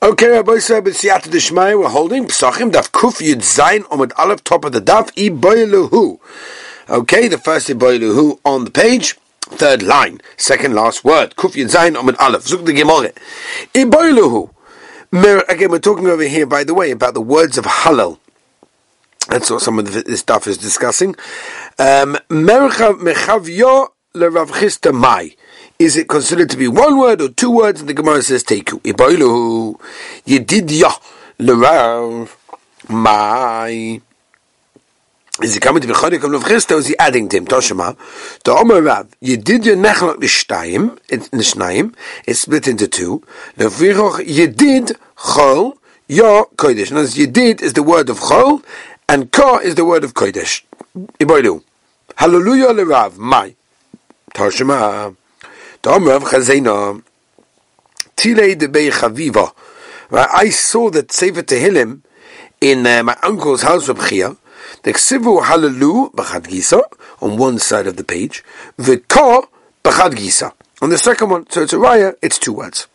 Okay, 0.00 0.28
Rabbi 0.28 0.58
Saab, 0.58 0.86
it's 0.86 1.02
Siyata 1.02 1.76
we're 1.76 1.88
holding 1.88 2.28
Pesachim, 2.28 2.70
Daf 2.70 2.92
Kuf 2.92 3.20
Yud 3.20 3.38
Zayin, 3.38 3.80
Omid 3.86 4.12
Aleph, 4.16 4.44
top 4.44 4.64
of 4.64 4.70
the 4.70 4.80
Daf, 4.80 5.12
Iboiluhu. 5.14 6.20
Okay, 6.88 7.26
the 7.26 7.36
first 7.36 7.66
Iboiluhu 7.66 8.38
on 8.44 8.64
the 8.64 8.70
page, 8.70 9.14
third 9.40 9.82
line, 9.82 10.20
second 10.36 10.72
last 10.76 11.02
word, 11.04 11.34
Kuf 11.34 11.54
Yud 11.54 11.74
Zayin, 11.74 11.96
Omid 11.96 12.14
Aleph, 12.20 12.44
Zuk 12.44 12.64
the 12.64 12.72
Gemore. 12.72 13.12
Iboiluhu. 13.74 14.50
Again, 15.48 15.70
we're 15.72 15.80
talking 15.80 16.06
over 16.06 16.22
here, 16.22 16.46
by 16.46 16.62
the 16.62 16.74
way, 16.74 16.92
about 16.92 17.14
the 17.14 17.20
words 17.20 17.58
of 17.58 17.64
Halal. 17.64 18.20
That's 19.28 19.50
what 19.50 19.62
some 19.62 19.80
of 19.80 19.92
this 19.92 20.20
stuff 20.20 20.46
is 20.46 20.58
discussing. 20.58 21.16
Um, 21.76 22.16
Mechavyo 22.30 23.88
Lerav 24.14 24.50
Chista 24.50 24.94
Mai. 24.94 25.34
Is 25.78 25.96
it 25.96 26.08
considered 26.08 26.50
to 26.50 26.56
be 26.56 26.66
one 26.66 26.98
word 26.98 27.20
or 27.20 27.28
two 27.28 27.52
words? 27.52 27.78
And 27.78 27.88
the 27.88 27.94
Gemara 27.94 28.20
says, 28.22 28.42
Teiku. 28.42 28.80
Iboilu, 28.82 29.80
Yedidya, 30.26 30.90
Lerav, 31.38 32.34
Mai. 32.88 34.00
Is 35.40 35.54
he 35.54 35.60
coming 35.60 35.80
to 35.80 35.86
be 35.86 35.94
Chodik 35.94 36.24
of 36.24 36.42
Levchista 36.42 36.72
or 36.72 36.78
is 36.78 36.88
he 36.88 36.98
adding 36.98 37.28
to 37.28 37.36
him? 37.36 37.46
Toshima. 37.46 37.96
The 38.42 38.50
Omer 38.50 38.82
Rav, 38.82 39.08
Yedidya 39.22 39.76
Nechlok 39.80 40.16
Nishtayim, 40.16 40.98
Nishnayim, 41.30 41.94
it's 42.26 42.40
split 42.40 42.66
into 42.66 42.88
two. 42.88 43.22
Leviroch 43.56 44.18
Yedid 44.26 44.98
Chol, 45.16 45.78
Yo 46.08 46.46
Kodesh. 46.56 46.90
Now, 46.90 47.02
Yedid 47.02 47.62
is 47.62 47.74
the 47.74 47.84
word 47.84 48.10
of 48.10 48.18
Chol, 48.18 48.64
and 49.08 49.30
Ka 49.30 49.58
is 49.58 49.76
the 49.76 49.84
word 49.84 50.02
of 50.02 50.14
Kodesh. 50.14 50.64
Iboilu. 51.20 51.62
Hallelujah 52.16 52.74
Lerav, 52.74 53.16
Mai. 53.16 53.54
Toshima. 54.34 55.14
I 55.90 55.94
saw 60.50 60.90
that 60.90 61.10
Sefer 61.10 61.42
Tehillim 61.42 62.02
in 62.60 62.86
uh, 62.86 63.02
my 63.02 63.16
uncle's 63.22 63.62
house, 63.62 63.88
of 63.88 64.06
Chia, 64.06 64.36
the 64.82 64.92
Ksivu 64.92 65.40
Hallelu 65.44 66.12
B'chad 66.12 66.48
Gisa, 66.48 66.82
on 67.22 67.38
one 67.38 67.58
side 67.58 67.86
of 67.86 67.96
the 67.96 68.04
page, 68.04 68.44
V'ka 68.76 69.46
B'chad 69.82 70.12
Gisa, 70.12 70.52
on 70.82 70.90
the 70.90 70.98
second 70.98 71.30
one. 71.30 71.48
So 71.48 71.62
it's 71.62 71.72
a 71.72 71.76
raya, 71.76 72.16
it's 72.20 72.38
two 72.38 72.52
words. 72.52 72.86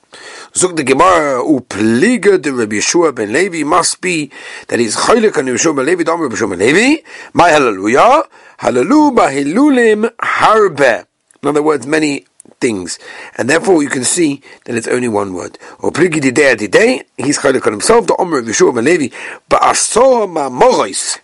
Zuk 0.53 0.75
the 0.75 0.84
Gemara 0.84 1.42
upliga 1.44 2.40
de 2.40 2.53
Rabbi 2.53 2.75
Yeshua 2.75 3.16
ben 3.16 3.34
Levi 3.34 3.64
must 3.64 4.02
be 4.02 4.30
that 4.68 4.78
he's 4.78 4.96
chaylik 4.96 5.36
on 5.40 5.46
Yeshua 5.46 5.75
ben 5.75 5.88
Levi, 5.88 6.03
Rabbi 6.03 6.36
Yeshua 6.36 6.52
ben 6.52 6.59
Levi, 6.59 7.02
my 7.34 7.50
hallelujah, 7.50 8.22
hallelu 8.59 9.16
bahilulim 9.16 10.12
harbe. 10.18 11.08
In 11.42 11.50
other 11.50 11.64
words, 11.64 11.88
many 11.88 12.25
things. 12.64 12.97
And 13.38 13.50
therefore 13.50 13.83
you 13.83 13.89
can 13.89 14.06
see 14.06 14.42
that 14.66 14.75
it's 14.75 14.88
only 14.88 15.09
one 15.22 15.33
word. 15.33 15.59
Or 15.80 15.92
pligi 15.92 16.19
didei 16.25 16.56
didei, 16.56 17.03
he's 17.17 17.38
chaylik 17.39 17.67
on 17.67 17.73
himself, 17.73 18.08
the 18.08 18.16
Omer 18.17 18.39
of 18.39 18.45
Yeshua 18.45 18.73
ben 18.73 18.86
Levi, 18.86 19.09
ba'asor 19.50 20.31
ma'morois, 20.38 21.19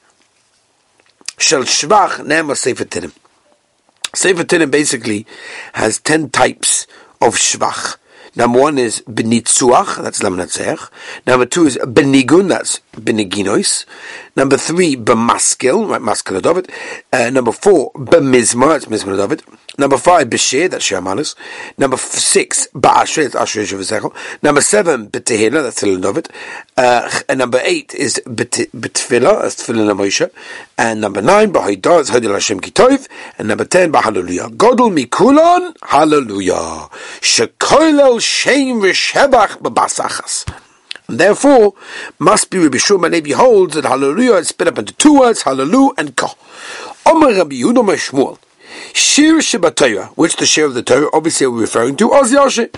shel 1.38 1.64
shvach 1.64 2.14
nema 2.32 2.56
sefer 2.56 2.86
tinim. 2.86 3.14
Sefer 4.14 4.44
tinim 4.44 4.70
basically 4.70 5.26
has 5.74 6.00
ten 6.00 6.30
types 6.30 6.86
of 7.22 7.36
shvach. 7.36 7.96
Number 8.36 8.60
one 8.60 8.78
is 8.78 9.02
benitzuach, 9.08 10.04
that's 10.04 10.20
lamnatzech. 10.20 10.90
Number 11.26 11.46
two 11.46 11.66
is 11.66 11.78
benigun, 11.78 12.50
that's 12.50 12.80
beniginois. 13.00 13.86
Number 14.36 14.58
three, 14.58 14.96
bemaskil, 14.96 15.90
right, 15.90 16.02
maskil 16.02 16.42
David. 16.42 16.70
Uh, 17.12 17.30
number 17.30 17.52
four, 17.52 17.92
bemizma, 17.94 18.70
that's 18.70 18.86
mizma 18.86 19.18
David. 19.18 19.44
Number 19.78 19.98
five, 19.98 20.28
b'shir, 20.30 20.70
that's 20.70 20.84
shir 20.86 21.02
Number 21.02 21.96
f- 21.96 22.02
six, 22.02 22.68
ba'asher, 22.76 23.24
that's 23.24 23.36
asher 23.36 23.62
shavasechel. 23.62 24.14
Number 24.44 24.62
seven, 24.62 25.08
b'tehila, 25.08 25.64
that's 25.64 25.82
Tehillah 25.82 26.02
David. 26.02 26.30
Uh, 26.76 27.10
and 27.30 27.40
number 27.40 27.60
eight 27.64 27.94
is 27.96 28.22
b'tfila, 28.26 29.42
that's 29.42 29.66
tefillah 29.66 29.96
Moshe. 29.96 30.30
And 30.78 31.00
number 31.02 31.22
nine, 31.22 31.54
b'hoidah, 31.54 31.82
that's 31.82 32.10
hodil 32.12 32.34
Hashem 32.34 32.60
kitov. 32.60 33.08
And 33.38 33.48
number 33.48 33.66
ten, 33.66 33.92
b'hallelujah. 33.92 34.50
Godol 34.58 34.92
mikulon, 34.94 35.76
hallelujah. 35.82 36.90
Shekoilel 37.22 38.22
shem 38.22 38.82
v'shebach 38.82 39.60
b'basachas. 39.62 40.69
And 41.10 41.20
therefore, 41.20 41.74
must 42.20 42.52
be 42.52 42.60
Rabbi 42.60 42.78
Shua 42.78 42.98
Levi 42.98 43.32
holds 43.32 43.74
that 43.74 43.84
hallelujah 43.84 44.36
is 44.36 44.50
split 44.50 44.68
up 44.68 44.78
into 44.78 44.94
two 44.94 45.20
words, 45.20 45.42
hallelujah 45.42 45.94
and 45.98 46.16
ka. 46.16 46.36
Omer 47.04 47.34
Rabbi 47.34 47.56
Yehuda 47.56 47.84
Meshmuel. 47.84 48.38
Shir 48.94 49.40
Shabbatayah, 49.40 50.10
which 50.10 50.36
the 50.36 50.46
share 50.46 50.66
of 50.66 50.76
the 50.76 50.84
Torah, 50.84 51.10
obviously 51.12 51.48
we're 51.48 51.62
referring 51.62 51.96
to 51.96 52.12
Oz 52.14 52.32
Yoshe. 52.32 52.70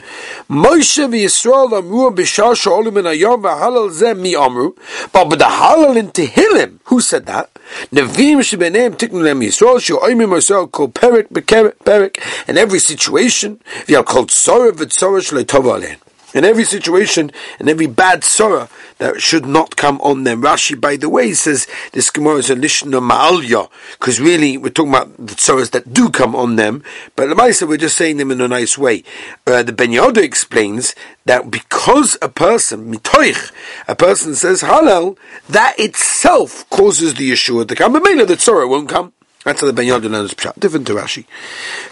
Moshe 0.49 1.05
v'Yisrael 1.09 1.77
amru 1.77 2.09
b'shar 2.11 2.55
sha'olim 2.55 2.99
in 2.99 3.05
ayom 3.05 3.41
v'halal 3.41 3.91
zeh 3.91 4.17
mi 4.17 4.33
amru. 4.33 4.75
But 5.11 5.27
with 5.27 5.39
the 5.39 5.45
halal 5.45 5.97
in 5.97 6.11
Tehillim, 6.11 6.79
who 6.85 7.01
said 7.01 7.25
that? 7.25 7.51
Nevim 7.91 8.39
shebeneim 8.39 8.95
tiknu 8.95 9.21
lem 9.21 9.41
Yisrael 9.41 9.81
she'oimim 9.81 10.29
Yisrael 10.29 10.71
kol 10.71 10.87
perik 10.87 11.27
perik. 11.27 12.47
In 12.47 12.57
every 12.57 12.79
situation, 12.79 13.59
v'yal 13.87 14.05
kol 14.05 14.27
tzorah 14.27 14.71
v'tzorah 14.71 15.19
shalei 15.19 15.43
tova 15.43 15.75
alein 15.81 15.97
in 16.33 16.45
every 16.45 16.63
situation, 16.63 17.31
in 17.59 17.67
every 17.67 17.87
bad 17.87 18.23
sorrow 18.23 18.69
that 18.97 19.21
should 19.21 19.45
not 19.45 19.75
come 19.75 19.99
on 20.01 20.23
them. 20.23 20.41
Rashi, 20.41 20.79
by 20.79 20.95
the 20.95 21.09
way, 21.09 21.33
says 21.33 21.67
this 21.91 22.09
Gemara 22.09 22.37
is 22.37 22.49
a 22.49 22.55
lishna 22.55 23.01
ma'alya, 23.01 23.69
because 23.99 24.19
really 24.19 24.57
we're 24.57 24.69
talking 24.69 24.93
about 24.93 25.15
the 25.17 25.35
sorrows 25.37 25.71
that 25.71 25.93
do 25.93 26.09
come 26.09 26.35
on 26.35 26.55
them, 26.55 26.83
but 27.15 27.27
the 27.27 27.35
Maisa, 27.35 27.67
we're 27.67 27.77
just 27.77 27.97
saying 27.97 28.17
them 28.17 28.31
in 28.31 28.41
a 28.41 28.47
nice 28.47 28.77
way. 28.77 29.03
Uh, 29.45 29.63
the 29.63 29.73
Ben 29.73 29.89
Yoda 29.89 30.17
explains 30.17 30.95
that 31.25 31.51
because 31.51 32.17
a 32.21 32.29
person, 32.29 32.93
mitoich, 32.93 33.51
a 33.87 33.95
person 33.95 34.35
says 34.35 34.61
halal, 34.61 35.17
that 35.49 35.75
itself 35.77 36.69
causes 36.69 37.15
the 37.15 37.31
Yeshua 37.31 37.67
to 37.67 37.75
come, 37.75 37.93
but 37.93 38.03
mainly 38.03 38.25
the 38.25 38.37
sorrow 38.37 38.67
won't 38.67 38.89
come. 38.89 39.13
That's 39.43 39.61
the 39.61 39.73
Ben 39.73 39.87
Yodin 39.87 40.11
learns 40.11 40.35
Pshat, 40.35 40.59
different 40.59 40.85
to 40.87 40.93
Rashi. 40.93 41.25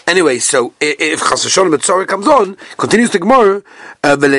Anyway, 0.06 0.38
so 0.38 0.74
if 0.80 1.20
Chas 1.20 1.46
B'Tzorah 1.46 2.08
comes 2.08 2.28
on, 2.28 2.56
continues 2.78 3.10
the 3.10 3.18
Gemara, 3.18 3.64
uh, 4.04 4.16
when 4.18 4.32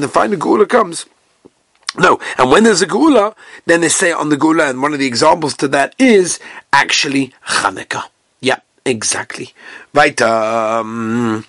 the 0.00 0.08
final 0.08 0.38
Geula 0.38 0.68
comes, 0.68 1.06
no, 1.98 2.20
and 2.38 2.50
when 2.52 2.62
there's 2.62 2.82
a 2.82 2.86
Gula, 2.86 3.34
then 3.66 3.80
they 3.80 3.88
say 3.88 4.12
on 4.12 4.28
the 4.28 4.36
Gula, 4.36 4.70
and 4.70 4.80
one 4.80 4.92
of 4.92 5.00
the 5.00 5.06
examples 5.06 5.56
to 5.56 5.66
that 5.68 5.96
is 5.98 6.38
actually 6.72 7.34
Chanukah. 7.48 8.04
Yeah, 8.40 8.60
exactly. 8.84 9.54
Right, 9.92 10.22
um, 10.22 11.44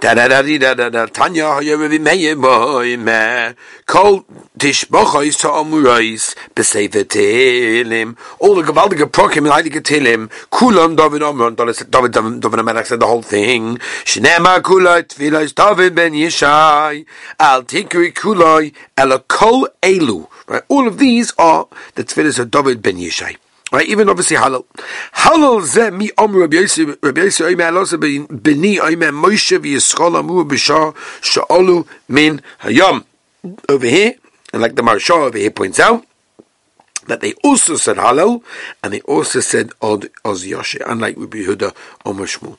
da 0.00 0.14
da 0.14 0.28
da 0.28 0.42
da 0.42 0.74
da 0.74 0.90
da. 0.90 1.06
Tanya 1.06 1.44
hayavi 1.44 1.98
meye 1.98 2.34
boy 2.34 2.96
me. 2.96 3.54
Kol 3.86 4.24
tishbochois 4.58 5.38
to 5.40 5.48
amurais 5.48 6.34
besefer 6.54 7.04
telim. 7.04 8.16
All 8.40 8.54
the 8.56 8.62
gewaltige 8.62 9.10
prokim 9.10 9.48
heilige 9.50 9.80
telim. 9.82 10.28
Kulam 10.50 10.96
David 10.96 11.22
Amron 11.22 11.56
David 11.56 12.12
David 12.12 12.60
Amelech 12.60 12.86
said 12.86 13.00
the 13.00 13.06
whole 13.06 13.22
thing. 13.22 13.78
Shnema 14.04 14.60
kulai 14.60 15.02
tfilas 15.04 15.54
David 15.54 15.94
ben 15.94 16.12
Yishai. 16.12 17.06
Al 17.40 17.62
tikri 17.62 18.74
el 18.98 19.18
kol 19.20 19.68
elu. 19.82 20.28
Right 20.46 20.62
all 20.68 20.86
of 20.86 20.98
these 20.98 21.32
are 21.38 21.66
the 21.94 22.04
tfilas 22.04 22.38
of 22.38 22.50
David 22.50 22.82
ben 22.82 22.96
Yishai 22.96 23.36
Right, 23.72 23.88
even 23.88 24.08
obviously 24.08 24.36
halal. 24.36 24.64
Halal 25.12 25.60
ze 25.62 25.90
mi 25.90 26.10
omer 26.18 26.40
Rabbi 26.42 26.56
Yosef, 26.58 26.96
Rabbi 27.02 27.22
Yosef 27.22 27.46
oimer 27.46 27.70
alosa 27.72 27.98
b'ni 27.98 28.78
oimer 28.78 29.10
Moshe 29.10 29.58
v'yischol 29.58 30.16
amu 30.16 30.44
b'shar 30.44 30.94
sha'olu 31.20 31.84
min 32.08 32.40
hayom. 32.60 33.04
Over 33.68 33.86
here, 33.86 34.14
and 34.52 34.62
like 34.62 34.76
the 34.76 34.82
Maharsha 34.82 35.16
over 35.16 35.36
here 35.36 35.50
points 35.50 35.80
out, 35.80 36.04
that 37.08 37.20
they 37.20 37.32
also 37.42 37.76
said 37.76 37.96
halal, 37.96 38.42
and 38.84 38.92
they 38.92 39.00
also 39.00 39.40
said 39.40 39.70
od 39.80 40.10
oz 40.24 40.44
yoshe, 40.44 40.80
unlike 40.86 41.16
Rabbi 41.16 41.38
Yehuda 41.38 41.74
or 42.04 42.14
Shmuel. 42.14 42.58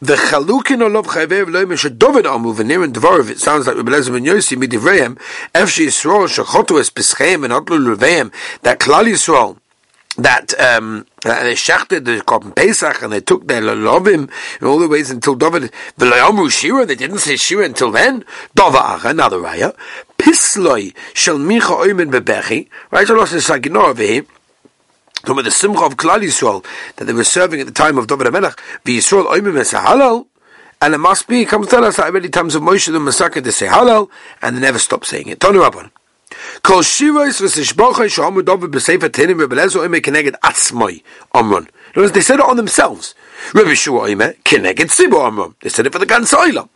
The 0.00 0.14
chalukin 0.14 0.82
olav 0.82 1.06
chayvev 1.06 1.48
lo 1.48 1.64
yim 1.64 1.98
David 1.98 2.26
amu 2.26 2.54
v'nir 2.54 2.82
and 2.82 2.94
dvarov, 2.94 3.30
it 3.30 3.38
sounds 3.38 3.68
like 3.68 3.76
Rabbi 3.76 3.92
Lezer 3.92 4.12
ben 4.12 4.24
Yossi 4.24 4.56
midivreim, 4.56 5.16
efshi 5.54 5.86
Yisrael 5.86 6.26
shechotu 6.28 6.80
es 6.80 6.90
pescheim 6.90 7.44
and 7.44 7.52
otlu 7.52 7.94
leveim, 7.94 8.32
that 8.62 8.80
Klal 8.80 9.04
Yisrael, 9.04 9.56
that 10.22 10.58
um, 10.60 11.06
they 11.22 11.54
shechted 11.54 12.04
the 12.04 12.22
Korban 12.26 12.54
Pesach 12.54 13.02
and 13.02 13.12
they 13.12 13.20
took 13.20 13.46
their 13.46 13.62
lovim 13.62 14.30
in 14.60 14.66
all 14.66 14.78
the 14.78 14.88
ways 14.88 15.10
until 15.10 15.34
David 15.34 15.72
the 15.96 16.06
v'layamru 16.06 16.50
Shira. 16.50 16.86
They 16.86 16.94
didn't 16.94 17.18
say 17.18 17.36
Shira 17.36 17.64
until 17.64 17.90
then. 17.90 18.24
Davar 18.56 19.04
another 19.04 19.38
raya. 19.38 19.76
Pisloi 20.18 20.94
shel 21.14 21.38
micha 21.38 21.76
oimen 21.84 22.10
bebechi. 22.10 22.68
Right, 22.90 23.06
so 23.06 23.14
lost 23.14 23.32
this 23.32 23.48
saginor 23.48 23.88
over 23.88 24.02
here. 24.02 24.26
Talking 25.22 25.32
about 25.32 25.44
the 25.44 25.50
simcha 25.50 25.84
of 25.84 25.96
Klal 25.96 26.20
Yisrael 26.20 26.64
that 26.96 27.04
they 27.04 27.12
were 27.12 27.24
serving 27.24 27.60
at 27.60 27.66
the 27.66 27.72
time 27.72 27.98
of 27.98 28.06
David 28.06 28.28
HaMelech. 28.28 28.58
V'Yisrael 28.84 29.26
oimen 29.26 29.52
halal. 29.72 30.26
And 30.82 30.94
it 30.94 30.98
must 30.98 31.28
be, 31.28 31.44
comes 31.44 31.66
to 31.66 31.70
tell 31.72 31.84
us 31.84 31.96
that 31.96 32.10
many 32.10 32.30
times 32.30 32.54
of 32.54 32.62
Moshe 32.62 32.90
the 32.90 32.98
Masaka 32.98 33.44
to 33.44 33.52
say 33.52 33.66
halal, 33.66 34.08
and 34.40 34.56
they 34.56 34.60
never 34.60 34.78
stop 34.78 35.04
saying 35.04 35.28
it. 35.28 35.38
Tonu 35.38 35.68
Rabban. 35.68 35.90
Kol 36.62 36.82
shiros 36.82 37.40
v'sishbocha 37.42 38.08
shomu 38.08 38.42
dove 38.42 38.68
b'sefer 38.70 39.10
tenim 39.10 39.40
rebelezo 39.42 39.84
ime 39.86 40.00
keneged 40.00 40.36
atzmoi 40.42 41.02
omron. 41.34 41.66
Notice 41.96 42.12
they 42.12 42.20
said 42.20 42.40
it 42.40 42.46
on 42.46 42.56
themselves. 42.56 43.14
Rabbi 43.54 43.74
Shua 43.74 44.10
Omer, 44.10 44.34
Kineged 44.44 44.90
Sibo 44.90 45.26
Amram. 45.26 45.56
They 45.60 45.70
said 45.70 45.86
it 45.86 45.92
for 45.92 45.98
the 45.98 46.06
Gan 46.06 46.22
Soilam. 46.22 46.68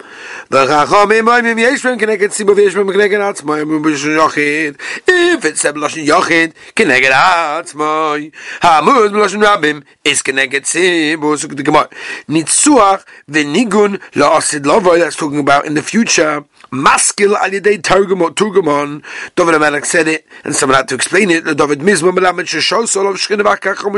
The 0.49 0.67
Chachamim 0.67 1.29
Oimim 1.29 1.57
Yeshvim 1.57 2.01
Kineged 2.01 2.31
Sibo 2.31 2.55
V'Yeshvim 2.55 2.91
Kineged 2.91 3.21
Atzmai 3.21 3.61
Amram 3.61 3.85
B'Shon 3.85 4.17
Yochid. 4.19 4.81
If 5.07 5.45
it's 5.45 5.61
said 5.61 5.75
B'Lashon 5.77 6.07
Yochid, 6.07 6.55
Kineged 6.75 7.13
Atzmai. 7.13 8.33
Hamuz 8.61 9.11
B'Lashon 9.11 9.45
Rabim 9.45 9.85
is 10.05 10.23
Kineged 10.23 10.65
Sibo. 10.65 11.39
So 11.39 11.47
the 11.49 11.63
Gemara. 11.63 11.89
Nitzuach 12.29 13.05
V'Nigun 13.31 13.99
La'asid 14.13 14.65
Lovoi. 14.65 14.99
That's 14.99 15.17
talking 15.17 15.39
about 15.39 15.67
in 15.67 15.75
the 15.75 15.83
future 15.83 16.45
maskil 16.73 17.37
al 17.37 17.51
yedei 17.51 17.81
targum 17.81 18.21
turgumon. 18.35 19.03
David 19.37 19.55
Amelech 19.55 19.85
said 19.85 20.09
it, 20.09 20.27
and 20.45 20.55
someone 20.55 20.77
had 20.77 20.89
to 20.89 20.95
explain 20.95 21.31
it. 21.31 21.45
David 21.45 21.81
mizma 21.81 22.11
melamed 22.11 22.47
sheshol 22.47 22.85
solov 22.85 23.15
shchina 23.15 23.43
v'akach 23.43 23.77
chom 23.77 23.95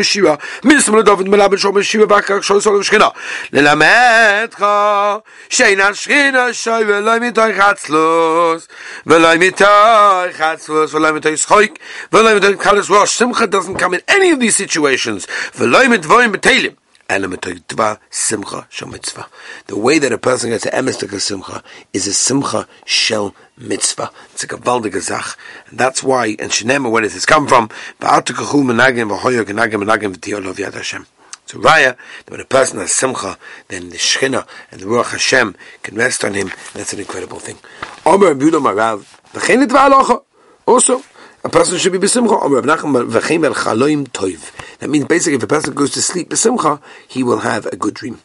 Mizma 1.06 1.18
David 1.18 1.26
melamed 1.26 1.58
shom 1.58 1.74
yeshiva 1.74 2.06
v'akach 2.06 2.42
shol 2.42 2.60
solov 2.60 2.82
shchina. 2.82 3.14
Lelamedcha 3.52 5.22
sheina 5.48 5.90
shchina 5.92 6.52
shoy 6.52 6.84
v'loy 6.84 7.20
mitoy 7.20 7.52
chatzlos 7.56 8.66
v'loy 9.06 9.38
mitoy 9.38 10.32
chatzlos 10.34 10.90
v'loy 10.92 11.12
mitoy 11.18 11.36
schoik 11.36 11.78
v'loy 12.10 12.40
mitoy 12.40 12.56
kalas 12.56 12.90
rosh. 12.90 13.10
Simcha 13.10 13.46
doesn't 13.46 13.76
come 13.76 13.94
in 13.94 14.00
any 14.08 14.30
of 14.30 14.40
these 14.40 14.56
situations. 14.56 15.26
B'telim. 17.08 19.26
The 19.66 19.78
way 19.78 19.98
that 19.98 20.12
a 20.12 20.18
person 20.18 20.50
gets 20.50 20.66
an 20.66 20.72
emes 20.72 21.20
simcha 21.20 21.62
is 21.92 22.06
a 22.06 22.12
simcha 22.12 22.68
shel 22.84 23.34
mitzvah. 23.56 24.10
It's 24.32 24.44
a 24.44 24.48
gavaldige 24.48 25.00
zach. 25.00 25.36
And 25.68 25.78
that's 25.78 26.02
why, 26.02 26.36
and 26.38 26.50
Shenema, 26.50 26.90
where 26.90 27.02
does 27.02 27.14
this 27.14 27.26
come 27.26 27.46
from? 27.46 27.70
So 31.48 31.60
Raya, 31.60 31.96
that 32.24 32.30
when 32.30 32.40
a 32.40 32.44
person 32.44 32.80
has 32.80 32.92
simcha, 32.92 33.38
then 33.68 33.90
the 33.90 33.96
Shechina 33.96 34.48
and 34.72 34.80
the 34.80 34.86
Ruach 34.86 35.12
Hashem 35.12 35.54
can 35.82 35.94
rest 35.94 36.24
on 36.24 36.34
him. 36.34 36.50
That's 36.74 36.92
an 36.92 36.98
incredible 36.98 37.38
thing. 37.38 37.56
Also, 40.66 41.02
a 41.44 41.48
person 41.48 41.78
should 41.78 41.92
be 41.92 41.98
besimcha. 41.98 42.42
That 44.78 44.90
means 44.90 45.06
basically 45.06 45.36
if 45.36 45.42
a 45.42 45.46
person 45.46 45.74
goes 45.74 45.92
to 45.92 46.02
sleep 46.02 46.30
besimcha, 46.30 46.80
he 47.08 47.22
will 47.22 47.40
have 47.40 47.66
a 47.66 47.76
good 47.76 47.94
dream. 47.94 48.20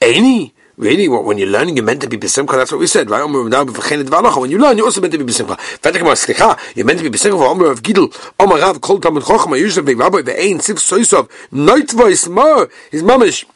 Any 0.00 0.54
Really, 0.76 1.08
what, 1.08 1.24
when 1.24 1.38
you're 1.38 1.48
learning, 1.48 1.76
you're 1.78 1.86
meant 1.86 2.02
to 2.02 2.08
be 2.08 2.18
besimcha. 2.18 2.52
That's 2.52 2.70
what 2.70 2.80
we 2.80 2.86
said, 2.86 3.08
right? 3.08 3.24
When 3.24 4.50
you 4.50 4.58
learn, 4.58 4.76
you're 4.76 4.84
also 4.84 5.00
meant 5.00 5.12
to 5.14 5.18
be 5.18 5.24
besimcha. 5.24 6.76
You're 6.76 6.84
meant 6.84 6.98
to 6.98 7.10
be 7.10 7.16
besimcha 7.16 7.38
for 7.38 7.46
Omer 7.46 7.70
of 7.70 7.82
Gidel. 7.82 8.32
Omer 8.38 8.56
Rav 8.56 8.82
Kol 8.82 9.00
Talmud 9.00 9.22
Chochma 9.22 9.58
Yusuf 9.58 9.86
Rabbi 9.86 10.20
Ve'ein 10.20 10.60
Sif 10.60 10.76
Soisov 10.76 11.30
Night 11.50 11.90
Voice 11.92 12.28
Mo. 12.28 12.66
His 12.90 13.02
mamish 13.02 13.46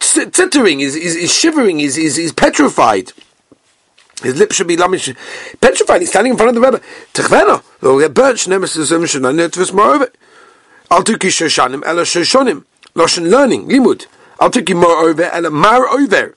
tittering, 0.00 0.80
is 0.80 0.96
is 0.96 1.14
is 1.14 1.32
shivering, 1.32 1.80
is 1.80 1.98
is 1.98 2.16
is 2.16 2.32
petrified. 2.32 3.12
His 4.22 4.36
lips 4.36 4.56
should 4.56 4.66
be 4.66 4.78
lamish, 4.78 5.14
petrified. 5.60 6.00
He's 6.00 6.08
standing 6.08 6.32
in 6.32 6.36
front 6.38 6.56
of 6.56 6.62
the 6.62 6.66
Rebbe. 6.66 6.82
Techvena, 7.12 7.62
he'll 7.82 7.98
get 7.98 8.14
burnt. 8.14 8.48
Nemesis 8.48 8.90
Zemshin, 8.90 9.28
and 9.28 9.38
it 9.38 9.58
was 9.58 9.74
moreover. 9.74 10.10
Al 10.90 11.02
shoshanim, 11.02 11.82
ela 11.84 12.02
shoshonim. 12.02 12.64
Learning, 12.94 13.68
limud. 13.68 14.06
Al 14.40 14.50
tuki 14.50 14.74
moreover, 14.74 15.24
ela 15.24 15.50
mar 15.50 15.86
over. 15.88 16.34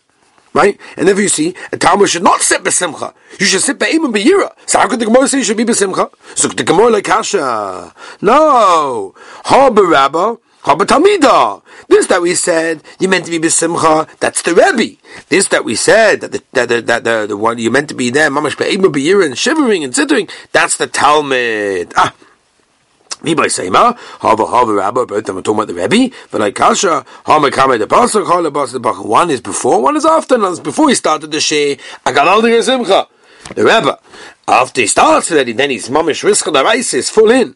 Right? 0.52 0.80
And 0.98 1.08
if 1.08 1.20
you 1.20 1.30
see, 1.30 1.54
a 1.72 1.78
Talmud 1.78 2.10
should 2.10 2.24
not 2.24 2.42
sit 2.42 2.64
besimcha. 2.64 3.14
You 3.40 3.46
should 3.46 3.62
sit 3.62 3.78
be'im 3.78 4.04
and 4.06 4.14
be'yira. 4.14 4.52
So 4.66 4.80
how 4.80 4.88
could 4.88 5.00
the 5.00 5.06
Gemara 5.06 5.28
say 5.28 5.38
you 5.38 5.44
should 5.44 5.58
be 5.58 5.64
besimcha? 5.64 6.12
So 6.36 6.48
the 6.48 6.64
Gemara 6.64 6.90
like 6.90 7.04
kasha. 7.04 7.94
No. 8.22 9.14
Ha 9.46 9.70
barabba. 9.70 10.40
Talmida. 10.64 11.62
This 11.88 12.08
that 12.08 12.22
we 12.22 12.34
said 12.36 12.82
you 13.00 13.08
meant 13.08 13.26
to 13.26 13.32
be 13.32 13.40
besimcha. 13.40 14.10
That's 14.20 14.42
the 14.42 14.56
Rebbe. 14.56 14.98
This 15.30 15.48
that 15.50 15.64
we 15.64 15.76
said 15.76 16.22
that 16.22 16.32
the 16.32 16.44
that 16.54 16.70
the, 16.70 16.82
that 16.82 17.04
the, 17.04 17.26
the 17.28 17.38
one 17.38 17.60
you 17.60 17.70
meant 17.70 17.90
to 17.90 17.96
be 17.96 18.10
there, 18.10 18.30
mamash 18.32 18.58
be'ira 18.58 19.26
and 19.26 19.38
shivering 19.38 19.84
and 19.84 19.96
sittering. 19.96 20.28
That's 20.52 20.78
the 20.78 20.88
Talmud. 20.88 21.94
Ah. 21.96 22.14
Me 23.22 23.34
by 23.34 23.48
Seima, 23.48 23.98
Hava 24.22 24.46
Hava 24.46 24.74
Rabba, 24.74 25.06
both 25.06 25.18
of 25.18 25.26
them 25.26 25.38
are 25.38 25.42
talking 25.42 25.62
about 25.62 25.68
the 25.68 25.74
Rebbe, 25.74 26.16
but 26.32 26.40
like 26.40 26.56
Kasha, 26.56 27.06
Hama 27.26 27.52
Kame 27.52 27.78
the 27.78 27.86
Pasuk, 27.86 28.26
Hala 28.26 28.50
Bas 28.50 28.72
the 28.72 28.80
Bach, 28.80 29.04
one 29.04 29.30
is 29.30 29.42
before, 29.42 29.82
one 29.82 29.98
is 29.98 30.06
after, 30.06 30.36
and 30.36 30.46
that's 30.46 30.60
before 30.60 30.88
he 30.88 30.96
started 30.96 31.30
the 31.30 31.42
Shea, 31.42 31.78
Agalal 32.06 32.42
the 32.42 32.64
Simcha. 32.64 33.08
The 33.56 33.64
Rebbe, 33.64 34.00
after 34.48 34.82
he 34.82 34.88
starts 34.88 35.32
already, 35.32 35.54
then 35.54 35.70
he's 35.70 35.90
mamish 35.90 36.24
risk 36.24 36.46
the 36.46 36.64
rice 36.64 36.94
is 36.94 37.10
full 37.10 37.30
in. 37.32 37.56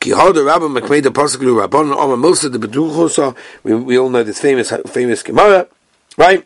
Ki 0.00 0.10
the 0.10 0.42
Rabba 0.44 0.68
Makmei 0.68 1.02
the 1.02 1.10
Pasuk 1.10 1.40
Lu 1.40 1.56
Rabban, 1.56 1.94
Oma 1.94 2.28
of 2.28 2.40
the 2.52 2.58
Beduchosa, 2.58 3.36
we 3.62 3.96
all 3.98 4.08
know 4.08 4.24
this 4.24 4.40
famous, 4.40 4.72
famous 4.88 5.22
Gemara, 5.22 5.68
right? 6.16 6.44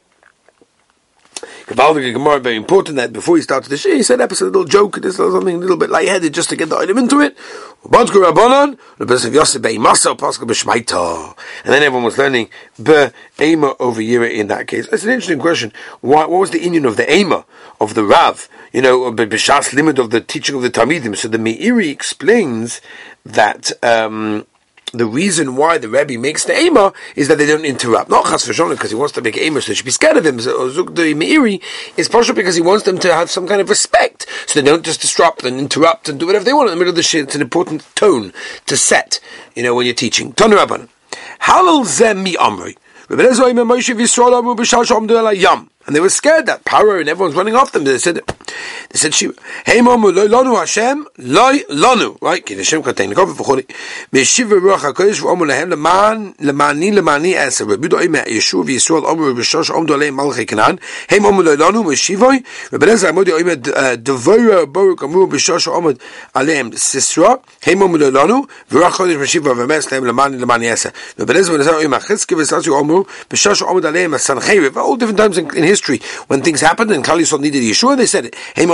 Gavaldic 1.70 2.12
Gemara, 2.12 2.40
very 2.40 2.56
important 2.56 2.96
that 2.96 3.12
before 3.12 3.36
he 3.36 3.42
started 3.42 3.70
the 3.70 3.76
shir, 3.76 3.94
he 3.94 4.02
said 4.02 4.20
episode 4.20 4.46
a 4.46 4.48
little 4.48 4.64
joke, 4.64 5.00
this 5.00 5.18
something 5.18 5.54
a 5.54 5.58
little 5.58 5.76
bit 5.76 5.88
lightheaded 5.88 6.34
just 6.34 6.48
to 6.48 6.56
get 6.56 6.68
the 6.68 6.76
item 6.76 6.98
into 6.98 7.20
it. 7.20 7.38
And 7.84 8.08
then 11.72 11.82
everyone 11.84 12.02
was 12.02 12.18
learning 12.18 12.50
Be'ema 12.82 13.76
over 13.78 14.00
Yira 14.00 14.28
in 14.32 14.48
that 14.48 14.66
case. 14.66 14.88
It's 14.88 15.04
an 15.04 15.10
interesting 15.10 15.38
question. 15.38 15.72
Why, 16.00 16.26
what 16.26 16.40
was 16.40 16.50
the 16.50 16.60
union 16.60 16.86
of 16.86 16.96
the 16.96 17.08
Ema, 17.08 17.44
of 17.80 17.94
the 17.94 18.02
Rav, 18.02 18.48
you 18.72 18.82
know, 18.82 19.12
B'Shas 19.12 19.72
limit 19.72 20.00
of 20.00 20.10
the 20.10 20.20
teaching 20.20 20.56
of 20.56 20.62
the 20.62 20.70
Talmidim? 20.70 21.16
So 21.16 21.28
the 21.28 21.38
Meiri 21.38 21.88
explains 21.88 22.80
that, 23.24 23.70
um, 23.84 24.44
the 24.92 25.06
reason 25.06 25.56
why 25.56 25.78
the 25.78 25.88
Rebbe 25.88 26.18
makes 26.18 26.44
the 26.44 26.58
Ema 26.58 26.92
is 27.14 27.28
that 27.28 27.38
they 27.38 27.46
don't 27.46 27.64
interrupt. 27.64 28.10
Not 28.10 28.26
Chas 28.26 28.46
V'Shona 28.46 28.70
because 28.70 28.90
he 28.90 28.96
wants 28.96 29.12
to 29.14 29.22
make 29.22 29.36
Ema, 29.36 29.60
so 29.60 29.68
they 29.68 29.74
should 29.74 29.84
be 29.84 29.90
scared 29.90 30.16
of 30.16 30.26
him. 30.26 30.40
So 30.40 30.68
the 30.68 31.14
Meiri 31.14 31.62
is 31.96 32.08
partially 32.08 32.34
because 32.34 32.56
he 32.56 32.60
wants 32.60 32.84
them 32.84 32.98
to 32.98 33.12
have 33.12 33.30
some 33.30 33.46
kind 33.46 33.60
of 33.60 33.68
respect, 33.68 34.26
so 34.46 34.60
they 34.60 34.66
don't 34.66 34.84
just 34.84 35.00
disrupt 35.00 35.44
and 35.44 35.58
interrupt 35.58 36.08
and 36.08 36.18
do 36.18 36.26
whatever 36.26 36.44
they 36.44 36.52
want 36.52 36.68
in 36.68 36.74
the 36.74 36.78
middle 36.78 36.90
of 36.90 36.96
the 36.96 37.02
shit. 37.02 37.24
It's 37.24 37.34
an 37.34 37.42
important 37.42 37.84
tone 37.94 38.32
to 38.66 38.76
set, 38.76 39.20
you 39.54 39.62
know, 39.62 39.74
when 39.74 39.86
you're 39.86 39.94
teaching. 39.94 40.32
Ton 40.32 40.50
Rabban. 40.50 40.88
Halal 41.42 41.84
zem 41.84 42.22
mi 42.22 42.34
amri. 42.34 42.76
Rebbe 43.08 43.22
Lezo 43.22 43.52
Moshe 43.52 43.94
V'Yisrael 43.94 44.38
Amru 44.38 44.54
B'Shal 44.54 44.84
Shom 44.84 45.36
Yam 45.36 45.70
and 45.86 45.96
they 45.96 46.00
were 46.00 46.10
scared 46.10 46.46
that 46.46 46.64
power 46.64 46.98
and 46.98 47.08
everyone's 47.08 47.34
running 47.34 47.56
off 47.56 47.72
them. 47.72 47.84
They 47.84 47.96
said, 47.98 48.16
they 48.16 48.98
said, 48.98 49.14
she 49.14 49.30
"Hey, 49.64 49.78
mamu 49.78 50.14
loy 50.14 50.28
lanu 50.28 50.58
Hashem 50.58 51.06
loy 51.18 51.60
lanu." 51.70 52.20
Right? 52.20 52.44
Ki 52.44 52.54
Hashem 52.54 52.82
katein 52.82 53.12
lekov 53.12 53.34
v'choli. 53.34 53.66
Meshiv 54.12 54.50
ruach 54.50 54.80
hakodesh 54.80 55.20
v'omu 55.22 55.48
lehem 55.48 55.70
leman 55.70 56.34
lemani 56.34 56.92
lemani 56.92 57.32
eser. 57.34 57.64
Rebudo 57.64 57.98
ime 58.04 58.18
Yeshua 58.26 58.64
v'Yisrael 58.64 59.04
omu 59.04 59.34
v'shosh 59.34 59.70
omdo 59.70 59.96
lehem 59.96 60.16
malchei 60.16 60.46
Canaan. 60.46 60.78
Hey, 61.08 61.18
mamu 61.18 61.42
loy 61.42 61.56
lanu 61.56 61.82
meshivoy. 61.82 62.44
Rebeleza 62.70 63.08
amodi 63.08 63.32
ime 63.40 63.52
uh, 63.52 63.96
devora 63.96 64.66
boruk 64.66 65.02
amu 65.02 65.26
v'shosh 65.28 65.66
omod 65.66 65.98
alehem 66.34 66.72
sisra. 66.72 67.40
Hey, 67.62 67.74
mamu 67.74 67.98
loy 67.98 68.10
lanu 68.10 68.46
v'ruach 68.70 68.92
hakodesh 68.92 69.16
meshiva 69.16 69.54
v'mes 69.54 69.90
lehem 69.90 70.04
lemani 70.04 70.38
lemani 70.38 70.66
eser. 70.66 70.92
Rebeleza 71.18 71.52
v'nezar 71.54 71.82
ime 71.82 71.98
chizki 72.00 72.36
v'satzu 72.36 72.76
omu 72.78 73.06
v'shosh 73.30 73.62
omod 73.62 73.84
alehem 73.84 74.12
sancheriv. 74.18 74.76
All 74.76 74.96
different 74.96 75.18
times 75.18 75.38
in 75.38 75.69
history 75.72 75.98
when 76.28 76.42
things 76.42 76.60
happened 76.60 76.90
and 76.90 77.04
Kali 77.04 77.22
Yisrael 77.24 77.40
needed 77.40 77.62
Yeshua, 77.62 77.96
they 77.96 78.06
said, 78.06 78.24
"Hey, 78.56 78.66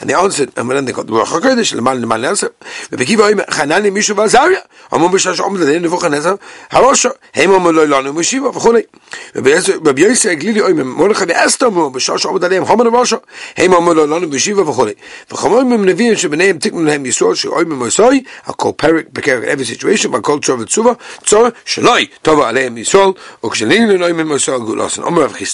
and 0.00 0.10
they 0.10 0.14
answered, 0.14 0.52
and 0.56 0.70
then 0.70 0.84
they 0.84 0.92
got 0.92 1.06
the 1.06 1.12
Ruach 1.12 1.26
Hakodesh, 1.26 1.74
Leman 1.74 2.00
Leman 2.00 2.24
Elsa, 2.24 2.50
Rabbi 2.90 3.04
Kiva 3.04 3.22
Oim 3.24 3.40
Chanani 3.46 3.90
Mishu 3.92 4.14
Vazaria, 4.14 4.62
Amon 4.92 5.10
B'Shash 5.10 5.40
Om 5.40 5.54
Lenin 5.54 5.82
Nebuchadnezzar, 5.82 6.38
Harosha, 6.70 7.12
Hey, 7.32 7.46
Mamu 7.46 7.72
Lolanu 7.72 8.12
Meshiva, 8.12 8.52
V'chulei. 8.52 8.86
Rabbi 9.34 10.00
Yosef 10.00 10.38
Glili 10.38 10.60
Oim 10.60 10.84
Mordechai 10.96 11.32
Esther 11.32 11.70
Mu 11.70 11.90
B'Shash 11.90 12.26
Om 12.26 12.36
Lenin 12.36 12.64
Chomer 12.64 12.90
Rosha, 12.90 13.22
Hey, 13.56 13.68
Mamu 13.68 13.94
Lolanu 13.94 14.26
Meshiva, 14.30 14.64
V'chulei. 14.64 14.96
V'chomoim 15.28 15.84
Neviim 15.84 16.14
Shebeneim 16.14 16.58
Tikmun 16.58 16.86
Lehem 16.86 17.04
Yisrael 17.04 17.36
She 17.36 17.48
Oim 17.48 17.66
Mosoi, 17.66 18.26
call 18.56 18.74
Perik 18.74 19.10
Beker 19.10 19.44
every 19.44 19.64
situation, 19.64 20.10
call 20.22 20.38
Tzor 20.38 20.64
V'Tzuva, 20.64 20.98
Tzor 21.22 21.52
Shaloi 21.64 22.10
Tova 22.22 22.52
Aleim 22.52 22.76
Yisrael, 22.78 23.16
Ukshalin 23.42 24.00
Oim 24.00 24.26
Mosoi 24.26 24.58
Gulasan 24.58 25.04
Omer 25.04 25.22
Rav. 25.22 25.53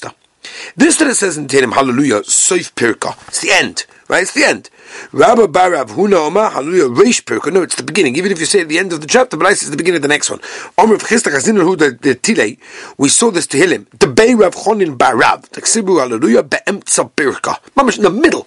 This 0.76 0.96
that 0.96 1.08
it 1.08 1.16
says 1.16 1.36
in 1.36 1.46
Tehillim, 1.46 1.72
Hallelujah, 1.72 2.20
Soif 2.22 2.72
Pirka. 2.72 3.16
It's 3.28 3.40
the 3.40 3.50
end, 3.50 3.86
right? 4.08 4.22
It's 4.22 4.32
the 4.32 4.44
end. 4.44 4.70
Rabba 5.12 5.46
Barav 5.48 5.90
Huna 5.90 6.26
Oma, 6.26 6.50
Hallelujah, 6.50 6.88
Reish 6.88 7.22
Pirka. 7.24 7.52
No, 7.52 7.62
it's 7.62 7.74
the 7.74 7.82
beginning. 7.82 8.16
Even 8.16 8.32
if 8.32 8.40
you 8.40 8.46
say 8.46 8.60
at 8.60 8.68
the 8.68 8.78
end 8.78 8.92
of 8.92 9.00
the 9.00 9.06
chapter, 9.06 9.36
but 9.36 9.46
I 9.46 9.50
say 9.50 9.64
it's 9.64 9.70
the 9.70 9.76
beginning 9.76 9.96
of 9.96 10.02
the 10.02 10.08
next 10.08 10.30
one. 10.30 10.40
Omer 10.78 10.96
Chista 10.96 11.30
Chazinu 11.30 11.62
Hu, 11.62 11.76
the 11.76 12.14
Tile, 12.14 12.56
we 12.98 13.08
saw 13.08 13.30
this 13.30 13.46
Tehillim. 13.46 13.86
The 13.98 14.06
Bay 14.06 14.34
Rav 14.34 14.54
Chonin 14.54 14.96
Barav, 14.96 15.48
the 15.50 15.60
Ksibu 15.60 16.00
Hallelujah, 16.00 16.42
Be'emtza 16.42 17.10
Pirka. 17.10 17.60
Mamash 17.74 17.98
in 17.98 18.04
the 18.04 18.10
middle. 18.10 18.46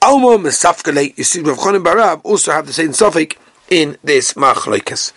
Alma 0.00 0.38
Mesafkale, 0.38 1.16
you 1.16 1.24
see 1.24 1.40
Rav 1.40 1.58
Chonin 1.58 1.82
Barav 1.82 2.20
also 2.24 2.52
have 2.52 2.66
the 2.66 2.72
same 2.72 2.92
suffix 2.92 3.36
in 3.70 3.96
this 4.02 4.34
machlokes. 4.34 5.12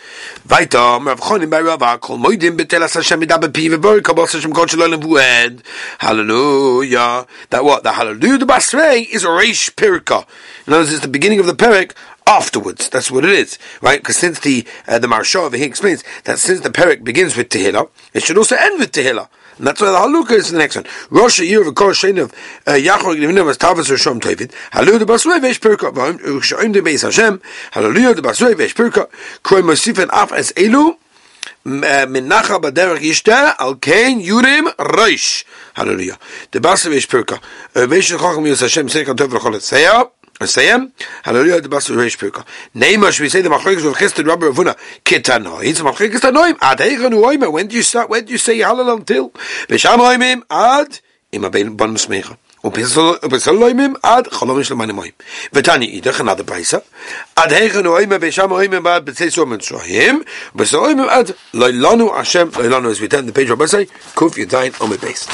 Weiter, 0.49 0.77
Rav 0.77 1.19
Chonim 1.19 1.49
by 1.49 1.61
Rava, 1.61 1.97
Kol 1.97 2.17
Moedim 2.17 2.57
betelas 2.57 2.95
Hashem 2.95 3.21
midah 3.21 3.39
bepi 3.39 3.69
v'bori 3.69 3.99
kabos 4.01 4.33
Hashem 4.33 4.53
kol 4.53 4.65
v'ued. 4.65 5.63
Hallelujah. 5.99 7.27
That 7.49 7.63
what? 7.63 7.83
The 7.83 7.93
Hallelujah 7.93 8.37
the 8.39 8.45
Basrei 8.45 9.07
is 9.09 9.23
Reish 9.23 9.71
Pirka. 9.75 10.25
In 10.67 10.73
other 10.73 10.81
words, 10.81 10.93
it's 10.93 11.01
the 11.01 11.07
beginning 11.07 11.39
of 11.39 11.45
the 11.45 11.53
Perik 11.53 11.93
afterwards. 12.27 12.89
That's 12.89 13.09
what 13.11 13.25
it 13.25 13.31
is, 13.31 13.57
right? 13.81 13.99
Because 13.99 14.17
since 14.17 14.39
the 14.39 14.65
uh, 14.87 14.99
the 14.99 15.07
Maharsha 15.07 15.37
over 15.37 15.57
here 15.57 15.67
explains 15.67 16.03
that 16.25 16.39
since 16.39 16.61
the 16.61 16.69
Perik 16.69 17.03
begins 17.03 17.35
with 17.35 17.49
Tehillah, 17.49 17.89
it 18.13 18.23
should 18.23 18.37
also 18.37 18.55
end 18.55 18.79
with 18.79 18.91
Tehillah. 18.91 19.27
That's 19.61 19.79
why 19.79 19.91
the 19.91 19.97
halukah 19.97 20.31
is 20.31 20.51
the 20.51 20.57
next 20.57 20.75
one. 20.75 20.85
Rosh 21.11 21.39
of 21.39 21.45
a 21.45 22.71
yachor 22.81 23.49
as 23.49 23.57
tavas. 23.59 23.91
Halu 24.71 25.39
vesh 25.39 25.59
pirka 25.59 25.91
beis 25.91 27.03
Hashem. 27.03 27.41
Halu 27.73 28.55
vesh 28.55 28.75
pirka 28.75 29.07
mosif 29.61 30.09
af 30.09 30.31
elu 30.55 30.97
menacha 31.65 32.55
uh, 32.55 32.59
baderach 32.59 32.99
yishta 32.99 33.55
al 33.59 33.75
yurim 33.75 34.73
reish. 34.77 35.45
Hallelujah. 35.75 36.17
Vesh 36.51 37.07
pirka 37.07 37.39
uh, 37.75 37.85
vesh 37.85 38.09
chacham 38.09 38.45
Hashem. 38.45 40.20
Sayem, 40.40 40.92
Hallelujah, 41.22 41.62
the 41.62 41.68
Basur 41.68 41.96
Reish 41.96 42.18
Pirka. 42.18 42.44
Neimash, 42.74 43.20
we 43.20 43.28
say 43.30 43.40
the 43.40 43.48
Machlekes 43.48 43.88
of 43.88 43.96
Chesed 43.96 44.26
Rabbi 44.26 44.46
Ravuna, 44.46 44.76
Kitano. 45.02 45.64
It's 45.64 45.80
Machlekes 45.80 46.20
Tanoim. 46.20 46.58
Ad 46.60 46.78
Eichanu 46.78 47.22
Oima. 47.24 47.50
When 47.50 47.68
do 47.68 47.76
you 47.76 47.82
start, 47.82 48.10
when 48.10 48.26
do 48.26 48.32
you 48.32 48.38
say 48.38 48.58
Hallel 48.58 48.98
until? 48.98 49.30
Besham 49.30 49.98
Oimim, 49.98 50.42
Ad, 50.50 51.00
Ima 51.32 51.48
Ben 51.48 51.74
Bon 51.74 51.92
Mesmecha. 51.92 52.36
ובסל 52.64 53.52
loimim 53.52 53.94
ad 54.02 54.26
cholom 54.26 54.62
של 54.62 54.74
מים 54.74 54.96
מים. 54.96 55.12
ותני 55.52 55.86
אידך 55.86 56.20
another 56.20 56.42
brisa 56.42 56.80
ad 57.36 57.52
heichen 57.52 57.86
oime 57.86 58.18
besham 58.18 58.50
oime 58.50 58.82
bad 58.82 59.04
betzei 59.04 59.30
som 59.30 59.52
and 59.52 59.62
shohim 59.62 60.24
besel 60.54 60.80
oime 60.80 61.06
ad 61.08 61.34
loilanu 61.54 62.16
Hashem 62.16 62.50
loilanu 62.50 62.90
as 62.90 63.00
we 63.00 63.08
turn 63.08 63.26
the 63.26 63.32
page 63.32 63.50
of 63.50 63.58
Basai 63.58 63.88
kuf 64.14 64.34
yadayin 64.34 64.80
on 64.80 64.90
my 64.90 64.96
base. 64.96 65.28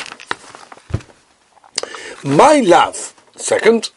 My 2.25 2.61
love, 2.61 3.15
second, 3.37 3.91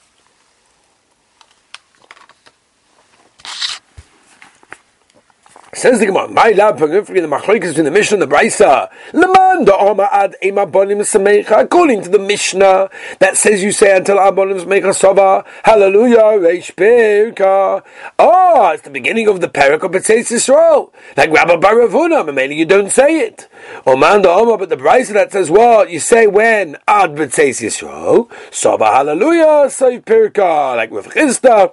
Says 5.73 6.00
the 6.00 6.07
Gemara, 6.07 6.27
my 6.27 6.50
lab 6.50 6.81
for 6.81 6.89
the 6.89 7.00
machlokes 7.00 7.79
in 7.79 7.85
the 7.85 7.93
Mishnah 7.93 8.17
and 8.17 8.23
the 8.23 8.35
Brisa. 8.35 8.91
Leman 9.12 9.69
ad 9.69 10.35
semecha. 10.43 11.62
According 11.62 12.03
to 12.03 12.09
the 12.09 12.19
Mishnah 12.19 12.91
that 13.21 13.37
says 13.37 13.62
you 13.62 13.71
say 13.71 13.97
until 13.97 14.17
abonim 14.17 14.61
semecha 14.61 14.93
sova. 14.93 15.47
Hallelujah, 15.62 16.41
reish 16.41 16.75
perka. 16.75 17.85
Oh, 18.19 18.71
it's 18.71 18.83
the 18.83 18.91
beginning 18.91 19.29
of 19.29 19.41
the 19.41 19.47
parak 19.47 19.85
of 19.85 19.93
B'tzeis 19.93 20.33
Yisrael. 20.33 20.93
Like 21.17 21.31
Rabbi 21.31 21.55
Baravuna, 21.55 22.35
maybe 22.35 22.57
you 22.57 22.65
don't 22.65 22.91
say 22.91 23.21
it. 23.21 23.49
Oman 23.87 24.23
da 24.23 24.41
Oma, 24.41 24.59
but 24.59 24.71
the 24.71 24.77
Brisa 24.77 25.12
that 25.12 25.31
says 25.31 25.53
what 25.53 25.89
you 25.89 26.00
say 26.00 26.27
when 26.27 26.79
ad 26.89 27.15
B'tzeis 27.15 27.62
Yisrael 27.62 28.29
sova. 28.50 28.93
Hallelujah, 28.93 29.71
say 29.71 30.00
perka. 30.00 30.75
Like 30.75 30.91
with 30.91 31.07
Chisda. 31.11 31.73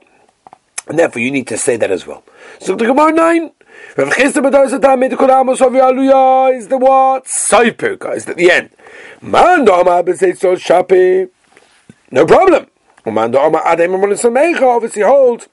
And 0.87 0.99
therefore 0.99 1.23
you 1.23 1.31
need 1.31 1.47
to 1.47 1.57
say 1.57 1.77
that 1.77 1.89
as 1.89 2.05
well. 2.05 2.23
So 2.59 2.75
the 2.75 2.85
Gemara 2.85 3.11
9. 3.11 3.51
Is 3.97 4.33
the 4.35 4.41
what? 6.77 7.25
Soiper, 7.25 8.15
is 8.15 8.29
at 8.29 8.37
the 8.37 8.51
end. 8.51 8.69
Man 9.23 9.65
do 9.65 9.73
Amar 9.73 10.03
shapi. 10.03 11.27
No 12.11 12.27
problem. 12.27 12.67
Obviously 13.07 15.01
hold. 15.01 15.47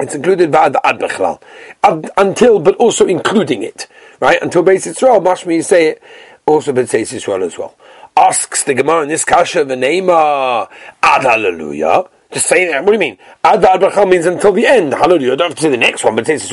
It's 0.00 0.14
included 0.14 0.50
ba'ad 0.50 0.76
ad. 0.82 2.10
Until, 2.16 2.58
but 2.58 2.74
also 2.76 3.04
including 3.04 3.62
it. 3.62 3.86
Right? 4.18 4.40
Until 4.40 4.62
Beis 4.64 4.86
Yisrael, 4.86 5.22
mashmi 5.22 5.62
say 5.62 5.88
it, 5.88 6.02
also 6.46 6.72
Beis 6.72 6.88
Yisrael 7.12 7.42
as 7.44 7.58
well. 7.58 7.76
Asks 8.16 8.64
the 8.64 8.72
Gemara 8.72 9.02
in 9.02 9.10
this 9.10 9.26
kasha, 9.26 9.62
the 9.66 9.76
name 9.76 10.08
uh, 10.08 10.64
ad 11.02 11.22
hallelujah. 11.22 12.04
Just 12.32 12.46
saying 12.46 12.70
that. 12.70 12.82
What 12.82 12.88
do 12.88 12.94
you 12.94 12.98
mean? 12.98 13.18
Ad 13.44 13.64
Abraham 13.64 14.08
means 14.10 14.26
until 14.26 14.52
the 14.52 14.66
end. 14.66 14.94
Hallelujah. 14.94 15.30
You 15.30 15.36
don't 15.36 15.50
have 15.50 15.56
to 15.56 15.62
say 15.62 15.68
the 15.68 15.76
next 15.76 16.02
one, 16.02 16.14
but 16.16 16.28
it 16.28 16.40
says 16.40 16.50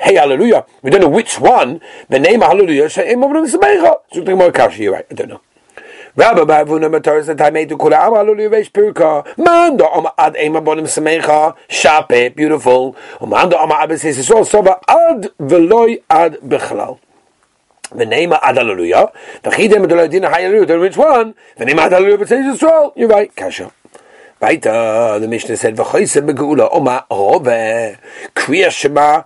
Hey 0.00 0.14
Hallelujah. 0.14 0.66
We 0.82 0.90
don't 0.90 1.00
know 1.00 1.08
which 1.08 1.40
one. 1.40 1.80
The 2.10 2.18
name 2.18 2.40
Hallelujah. 2.40 2.90
You're 4.78 4.92
right. 4.92 5.06
I 5.10 5.14
don't 5.14 5.28
know. 5.28 5.40
Rabbi 6.18 6.40
Bavuna 6.40 6.90
Matar 6.90 7.24
said 7.24 7.40
I 7.40 7.50
made 7.50 7.68
to 7.68 7.76
Kula 7.78 7.94
Am 7.94 8.12
Hallelujah 8.14 8.48
Vesh 8.50 8.72
Pirka. 8.72 9.24
Mando 9.38 9.86
Am 9.86 10.08
Ad 10.18 10.36
Ema 10.36 10.60
Bonim 10.60 10.82
Semecha 10.84 11.56
Shape 11.68 12.34
beautiful. 12.34 12.96
Mando 13.24 13.56
Am 13.56 13.70
Ab 13.70 13.96
says 13.96 14.26
so 14.26 14.42
Sova 14.42 14.80
Ad 14.88 15.30
Veloy 15.38 16.02
Ad 16.10 16.38
Bechlal. 16.42 16.98
The 17.94 18.04
name 18.04 18.32
of 18.32 18.40
Ad 18.42 18.56
Hallelujah. 18.56 19.12
The 19.44 19.50
Chidem 19.50 19.86
Adoladina 19.86 20.28
Hallelujah. 20.28 20.80
Which 20.80 20.96
one? 20.96 21.36
The 21.56 21.64
name 21.64 21.78
of 21.78 21.84
Ad 21.84 21.92
Hallelujah. 21.92 22.26
Says 22.26 22.60
Yisrael. 22.60 22.92
You're 22.96 23.08
right. 23.08 23.34
Kasha. 23.36 23.72
Weiter, 24.40 25.18
the 25.18 25.28
Mishnah 25.28 25.56
said, 25.56 25.76
"V'choyse 25.76 26.20
begeula 26.26 26.68
oma 26.72 27.04
kriya 27.10 28.70
shema 28.70 29.22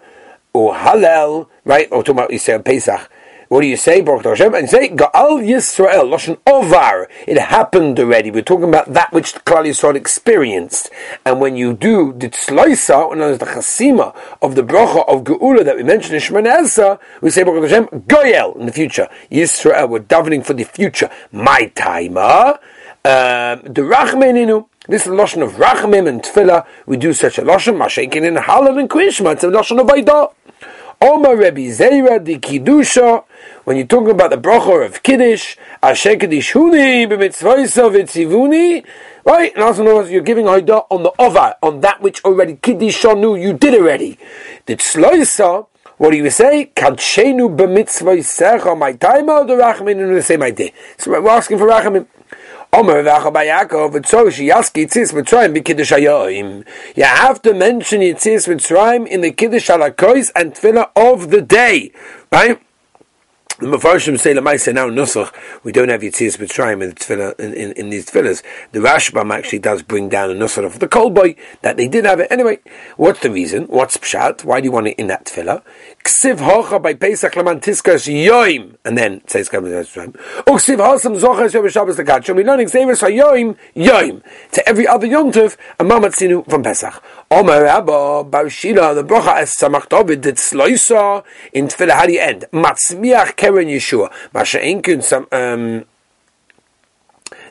or 0.52 0.75
halal." 0.75 1.49
Right? 1.64 1.88
Or 1.90 2.02
talking 2.02 2.25
about 2.25 2.64
Pesach. 2.64 3.09
What 3.52 3.61
do 3.61 3.66
you 3.66 3.76
say, 3.76 4.00
Baruch 4.00 4.25
Hashem? 4.25 4.54
And 4.54 4.66
say, 4.66 4.88
Gaal 4.88 5.45
Yisrael, 5.45 6.09
Lashon 6.09 6.38
Ovar. 6.47 7.07
It 7.26 7.37
happened 7.38 8.00
already. 8.00 8.31
We're 8.31 8.40
talking 8.40 8.66
about 8.66 8.95
that 8.95 9.12
which 9.12 9.35
Klal 9.45 9.66
Yisrael 9.66 9.95
experienced. 9.95 10.88
And 11.26 11.38
when 11.38 11.54
you 11.54 11.75
do 11.75 12.14
the 12.14 12.31
Tzloisa, 12.31 13.11
when 13.11 13.19
there's 13.19 13.37
the 13.37 13.45
Chasima 13.45 14.16
of 14.40 14.54
the 14.54 14.62
Bracha 14.62 15.07
of 15.07 15.25
Geula 15.25 15.66
that 15.66 15.76
we 15.76 15.83
mentioned 15.83 16.14
in 16.14 16.23
Shemana 16.23 16.99
we 17.21 17.28
say, 17.28 17.42
Baruch 17.42 17.64
Hashem, 17.64 17.88
Goyel 18.07 18.59
in 18.59 18.64
the 18.64 18.73
future. 18.73 19.07
Yisrael, 19.31 19.87
we're 19.90 20.00
davening 20.00 20.47
for 20.47 20.54
the 20.54 20.64
future. 20.64 21.11
My 21.31 21.66
timer, 21.75 22.59
um, 23.04 23.61
the 23.64 23.83
Rachmeninu. 23.83 24.66
This 24.88 25.06
Lashon 25.06 25.44
of 25.44 25.52
Rachamim 25.52 26.08
and 26.08 26.20
Tefillah. 26.20 26.66
We 26.86 26.96
do 26.96 27.12
such 27.12 27.38
a 27.38 27.42
Lashon, 27.42 27.76
Mashakin 27.76 28.26
in 28.26 28.34
Halal 28.34 28.80
and 28.80 28.90
Krishma. 28.90 29.34
It's 29.34 29.44
a 29.44 29.46
Lashon 29.46 29.80
of 29.80 29.86
Vaidah. 29.86 30.32
Oma 31.00 31.36
Rebbe 31.36 31.70
Zeira 31.70 32.22
di 32.22 32.38
Kiddusha, 32.38 33.22
when 33.62 33.76
you're 33.76 33.86
talking 33.86 34.10
about 34.10 34.30
the 34.30 34.36
bracha 34.36 34.84
of 34.84 35.00
Kiddush, 35.04 35.56
Asher 35.84 36.16
Kiddishuni 36.16 37.06
b'mitzvoisa 37.06 37.92
v'tzivuni, 37.92 38.84
right? 39.24 39.54
And 39.54 39.62
also 39.62 40.04
you're 40.06 40.20
giving 40.20 40.46
Haidah 40.46 40.86
on 40.90 41.04
the 41.04 41.12
Ova, 41.16 41.56
on 41.62 41.80
that 41.82 42.02
which 42.02 42.24
already 42.24 42.54
Kiddishonu, 42.56 43.40
you 43.40 43.52
did 43.52 43.74
already. 43.74 44.18
The 44.66 44.74
Tzloisa, 44.74 45.68
what 45.98 46.10
do 46.10 46.16
you 46.16 46.28
say? 46.28 46.72
Kadshenu 46.74 47.56
b'mitzvoisecha, 47.56 48.76
my 48.76 48.94
time, 48.94 49.28
or 49.28 49.44
the 49.44 49.54
Rachamim, 49.54 50.02
and 50.02 50.16
the 50.16 50.22
same 50.22 50.42
idea. 50.42 50.72
So 50.98 51.12
we're 51.12 51.30
asking 51.30 51.58
for 51.58 51.68
Rachamim. 51.68 52.08
Yitzis. 52.73 53.12
You 56.97 57.05
have 57.05 57.43
to 57.43 57.52
mention 57.52 58.00
yitzis 58.00 58.49
Mitzrayim 58.49 59.07
in 59.07 59.21
the 59.21 59.31
kiddush 59.31 59.69
halakois 59.69 60.31
and 60.35 60.55
tefillah 60.55 60.88
of 60.97 61.29
the 61.31 61.43
day, 61.43 61.93
right? 62.31 62.59
The 63.59 63.67
Mepharshim 63.67 64.19
say 64.19 64.33
now 64.33 64.88
Nusach. 64.88 65.35
We 65.62 65.71
don't 65.71 65.91
have 65.91 66.00
Yitzias 66.00 66.38
Mitzrayim 66.38 66.83
in, 66.83 66.93
tefillah, 66.93 67.38
in, 67.38 67.52
in, 67.52 67.73
in 67.73 67.91
these 67.91 68.07
tefillahs. 68.07 68.43
The 68.73 68.79
Rashbam 68.81 69.31
actually 69.33 69.61
does 69.61 69.83
bring 69.83 70.09
down 70.09 70.31
a 70.31 70.35
Nusach 70.35 70.64
of 70.64 70.79
the 70.81 70.88
Kolboy 70.88 71.37
that 71.61 71.76
they 71.76 71.87
did 71.87 72.07
have 72.07 72.21
it. 72.21 72.29
Anyway, 72.31 72.61
what's 72.97 73.21
the 73.21 73.31
reason? 73.31 73.67
What's 73.67 73.99
Pshat? 73.99 74.45
Why 74.45 74.61
do 74.61 74.64
you 74.64 74.73
want 74.73 74.88
it 74.88 74.99
in 74.99 75.07
that 75.09 75.26
tefillah? 75.26 75.62
Ksiv 76.04 76.38
hocha 76.38 76.82
by 76.82 76.94
Pesach 76.94 77.37
laman 77.37 77.61
tiskas 77.61 78.09
yoim, 78.09 78.76
and 78.85 78.99
then 78.99 79.21
says. 79.26 79.49
Uksiv 79.49 80.78
hosam 80.78 81.16
zochas 81.18 81.54
yom 81.54 81.68
Shabbos 81.68 81.97
lekatshom. 81.97 82.37
We're 82.37 82.44
learning 82.44 82.68
Xavier 82.68 82.94
yoim 82.94 83.56
yoim 83.76 84.23
to 84.52 84.68
every 84.68 84.87
other 84.87 85.06
yontiv 85.06 85.56
a 85.78 85.85
mamatzinu 85.85 86.49
from 86.50 86.62
Pesach. 86.64 87.02
Omer 87.30 87.66
Abba 87.66 88.25
Barshila 88.25 88.94
the 88.94 89.04
bracha 89.04 89.37
as 89.37 89.54
Samach 89.54 89.88
David 89.88 90.23
did 90.23 90.37
Sloisa 90.37 91.23
in 91.52 91.68
Tefillah. 91.68 91.92
How 91.92 92.06
do 92.06 92.12
you 92.12 92.21
end? 92.21 92.47
Matzmiach 92.52 93.37
Keren 93.37 93.68
Yeshua. 93.68 94.12
Masha 94.35 94.59
Inkun 94.59 95.02
some 95.04 95.28
um, 95.30 95.85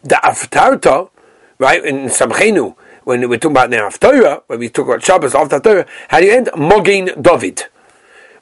the 0.04 0.16
Aftarta, 0.16 1.10
right 1.58 1.84
in 1.86 2.08
Samchenu 2.08 2.76
when 3.04 3.28
we're 3.28 3.38
talking 3.38 3.52
about 3.52 3.70
the 3.70 3.78
Haftarah, 3.78 4.44
when 4.48 4.60
we 4.60 4.70
talk 4.70 4.88
about 4.88 5.04
Shabbos 5.04 5.34
after 5.34 5.60
Haftarah, 5.60 5.88
how 6.10 6.20
do 6.20 6.26
you 6.26 6.34
end? 6.34 6.48
Mogin 6.48 7.22
David. 7.22 7.68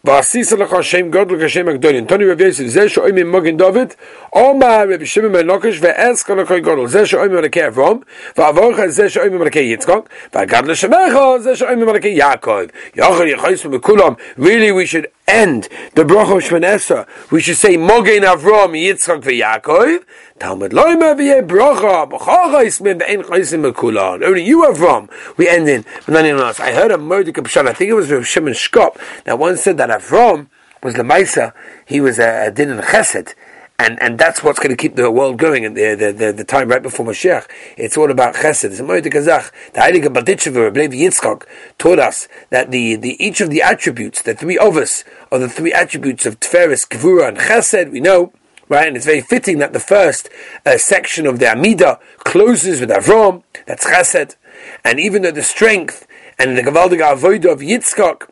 ועשית 0.05 0.53
לך 0.53 0.73
השם 0.73 1.11
גודל 1.11 1.47
כשם 1.47 1.69
הגדולים. 1.69 2.05
תוני 2.05 2.25
רבי 2.31 2.45
יוסף, 2.45 2.67
זה 2.67 2.88
שאומרים 2.88 3.31
מוגן 3.31 3.57
דוד, 3.57 3.95
אומר 4.33 4.85
רבי 4.95 5.07
שמעון 5.07 5.33
בן 5.33 5.47
לוקש, 5.47 5.79
ועז 5.81 6.23
כל 6.23 6.41
הכוי 6.41 6.61
גודל. 6.61 6.87
זה 6.87 7.07
שאומרים 7.07 7.33
מלכי 7.33 7.67
אברום, 7.67 8.00
ועבורך 8.37 8.87
זה 8.87 9.09
שאומרים 9.09 9.38
מלכי 9.38 9.59
יצחוק, 9.59 10.09
והגד 10.35 10.67
לשמך 10.67 11.19
זה 11.38 11.57
שאומרים 11.57 11.87
מלכי 11.87 12.09
יעקב. 12.09 12.61
יוכל 12.97 13.26
יחייסו 13.26 13.71
בכולם, 13.71 14.12
really 14.38 14.43
we 14.43 14.87
should 14.93 15.18
end 15.30 15.70
the 15.96 16.04
bracha 16.04 16.42
Shmanesra, 16.42 17.08
we 17.32 17.42
should 17.42 17.58
say 17.58 17.78
Mogen 17.78 18.22
Avram 18.22 18.72
Yitzchak 18.74 19.22
v'Yaakov. 19.22 20.04
Talmud 20.40 20.72
loyma 20.72 21.16
v'yeh 21.16 21.48
bracha 21.48 22.10
b'chachos 22.10 22.82
min 22.82 23.00
v'ein 23.00 23.24
chaysim 23.24 23.72
mekulan. 23.72 24.24
Only 24.24 24.44
you 24.44 24.64
Avram. 24.64 25.10
We 25.38 25.48
end 25.48 25.70
in 25.70 25.86
not 26.08 26.26
anyone 26.26 26.46
else. 26.46 26.60
I 26.60 26.72
heard 26.72 26.92
a 26.92 26.98
Mordecai 26.98 27.42
Pshat. 27.42 27.68
I 27.68 27.74
think 27.74 27.90
it 27.90 27.94
was 27.94 28.12
Rav 28.12 28.28
Shimon 28.28 28.54
Shkop 28.54 28.98
that 29.26 29.40
once 29.40 29.62
said 29.62 29.78
that 29.78 29.90
Avram 29.90 30.48
was 30.82 30.96
the 30.96 31.04
Maisa. 31.04 31.54
He 31.86 32.02
was 32.02 32.20
a, 32.20 32.48
a 32.48 32.52
din 32.52 32.70
and 32.70 32.82
chesed 32.82 33.34
and 33.80 34.00
and 34.02 34.20
that's 34.20 34.44
what's 34.44 34.60
going 34.60 34.70
to 34.70 34.76
keep 34.76 34.96
the 34.96 35.10
world 35.10 35.38
going 35.38 35.64
in 35.64 35.74
the, 35.74 35.96
the, 35.96 36.12
the, 36.12 36.34
the 36.34 36.44
time 36.44 36.68
right 36.68 36.84
before 36.84 37.06
Mashiach. 37.06 37.48
It's 37.78 37.98
all 37.98 38.12
about 38.12 38.36
chesed. 38.36 38.66
It's 38.66 38.80
a 38.80 38.84
Kazach. 38.84 39.52
The 39.74 39.80
Heilige 39.80 40.14
Barditchever, 40.14 40.76
Rebbe 40.76 40.96
Yitzchak, 40.96 41.46
taught 41.78 41.98
us 41.98 42.28
that 42.50 42.72
the, 42.72 42.98
the 42.98 43.24
each 43.24 43.40
of 43.40 43.50
the 43.50 43.62
attributes, 43.62 44.22
the 44.22 44.36
three 44.36 44.58
of 44.58 44.76
us, 44.76 45.06
are 45.32 45.40
the 45.40 45.50
three 45.50 45.72
attributes 45.72 46.26
of 46.26 46.42
Tferes, 46.42 46.88
Gvura, 46.88 47.30
and 47.30 47.38
Chesed. 47.38 47.92
We 47.92 48.02
know, 48.02 48.34
right? 48.68 48.88
And 48.88 48.98
it's 48.98 49.06
very 49.06 49.22
fitting 49.22 49.60
that 49.60 49.72
the 49.72 49.80
first 49.80 50.30
uh, 50.66 50.78
section 50.78 51.26
of 51.26 51.40
the 51.40 51.50
Amida 51.50 52.00
closes 52.18 52.82
with 52.82 52.90
Avram. 52.90 53.44
That's 53.66 53.86
Chesed, 53.86 54.36
and 54.84 55.00
even 55.00 55.22
though 55.22 55.32
the 55.32 55.42
strength 55.42 56.06
and 56.38 56.58
the 56.58 56.64
Gavaldige 56.64 57.16
Avodah 57.16 57.54
of 57.54 57.60
Yitzchak 57.60 58.30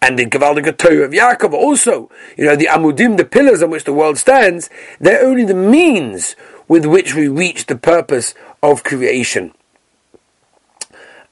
and 0.00 0.18
the 0.18 0.26
Gavaldige 0.26 0.76
Torah 0.76 1.04
of 1.04 1.10
Yaakov 1.12 1.52
also, 1.52 2.10
you 2.36 2.44
know, 2.44 2.56
the 2.56 2.66
Amudim, 2.66 3.16
the 3.16 3.24
pillars 3.24 3.62
on 3.62 3.70
which 3.70 3.84
the 3.84 3.92
world 3.92 4.18
stands, 4.18 4.70
they're 5.00 5.24
only 5.24 5.44
the 5.44 5.54
means 5.54 6.36
with 6.68 6.86
which 6.86 7.14
we 7.14 7.28
reach 7.28 7.66
the 7.66 7.76
purpose 7.76 8.34
of 8.62 8.84
creation. 8.84 9.52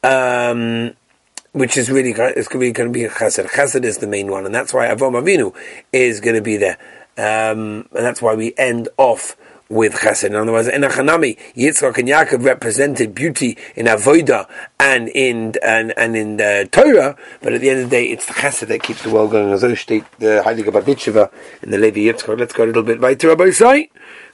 Um, 0.03 0.95
which 1.53 1.77
is 1.77 1.91
really 1.91 2.11
it's 2.11 2.53
really 2.53 2.73
going 2.73 2.93
to 2.93 2.93
be 2.93 3.07
chesed. 3.07 3.47
Chesed 3.47 3.85
is 3.85 3.99
the 3.99 4.07
main 4.07 4.31
one, 4.31 4.45
and 4.45 4.55
that's 4.55 4.75
why 4.75 4.87
Avraham 4.89 5.21
Avinu 5.23 5.55
is 5.93 6.21
going 6.21 6.37
to 6.37 6.43
be 6.43 6.57
there, 6.57 6.77
um, 7.17 7.89
and 7.93 8.05
that's 8.05 8.21
why 8.21 8.35
we 8.35 8.53
end 8.59 8.89
off 8.99 9.37
with 9.69 9.95
chesed. 9.95 10.25
In 10.25 10.35
other 10.35 10.53
words, 10.53 10.69
in 10.69 10.83
Achanami, 10.83 11.37
Yitzchak 11.55 11.99
and 11.99 12.09
Yaakov 12.09 12.45
represented 12.45 13.15
beauty 13.15 13.57
in 13.75 13.87
avoda 13.87 14.49
and 14.79 15.09
in 15.09 15.55
and, 15.63 15.93
and 15.97 16.17
in 16.17 16.37
the 16.37 16.69
Torah, 16.71 17.17
but 17.43 17.53
at 17.53 17.61
the 17.61 17.71
end 17.71 17.81
of 17.81 17.91
the 17.91 17.97
day, 17.97 18.07
it's 18.07 18.27
the 18.27 18.35
chesed 18.35 18.67
that 18.67 18.83
keeps 18.83 19.03
the 19.03 19.11
world 19.11 19.31
going. 19.31 19.53
As 19.53 19.65
I 19.65 19.75
state 19.75 20.05
the 20.19 20.43
Heilige 20.45 20.67
Barditcheva 20.67 21.31
in 21.63 21.71
the 21.71 21.79
Levi 21.79 22.01
Yitzchak. 22.01 22.39
Let's 22.39 22.53
go 22.53 22.65
a 22.65 22.67
little 22.67 22.83
bit 22.83 23.01
weiter, 23.01 23.29
Rabbi. 23.29 23.45
We 23.45 23.91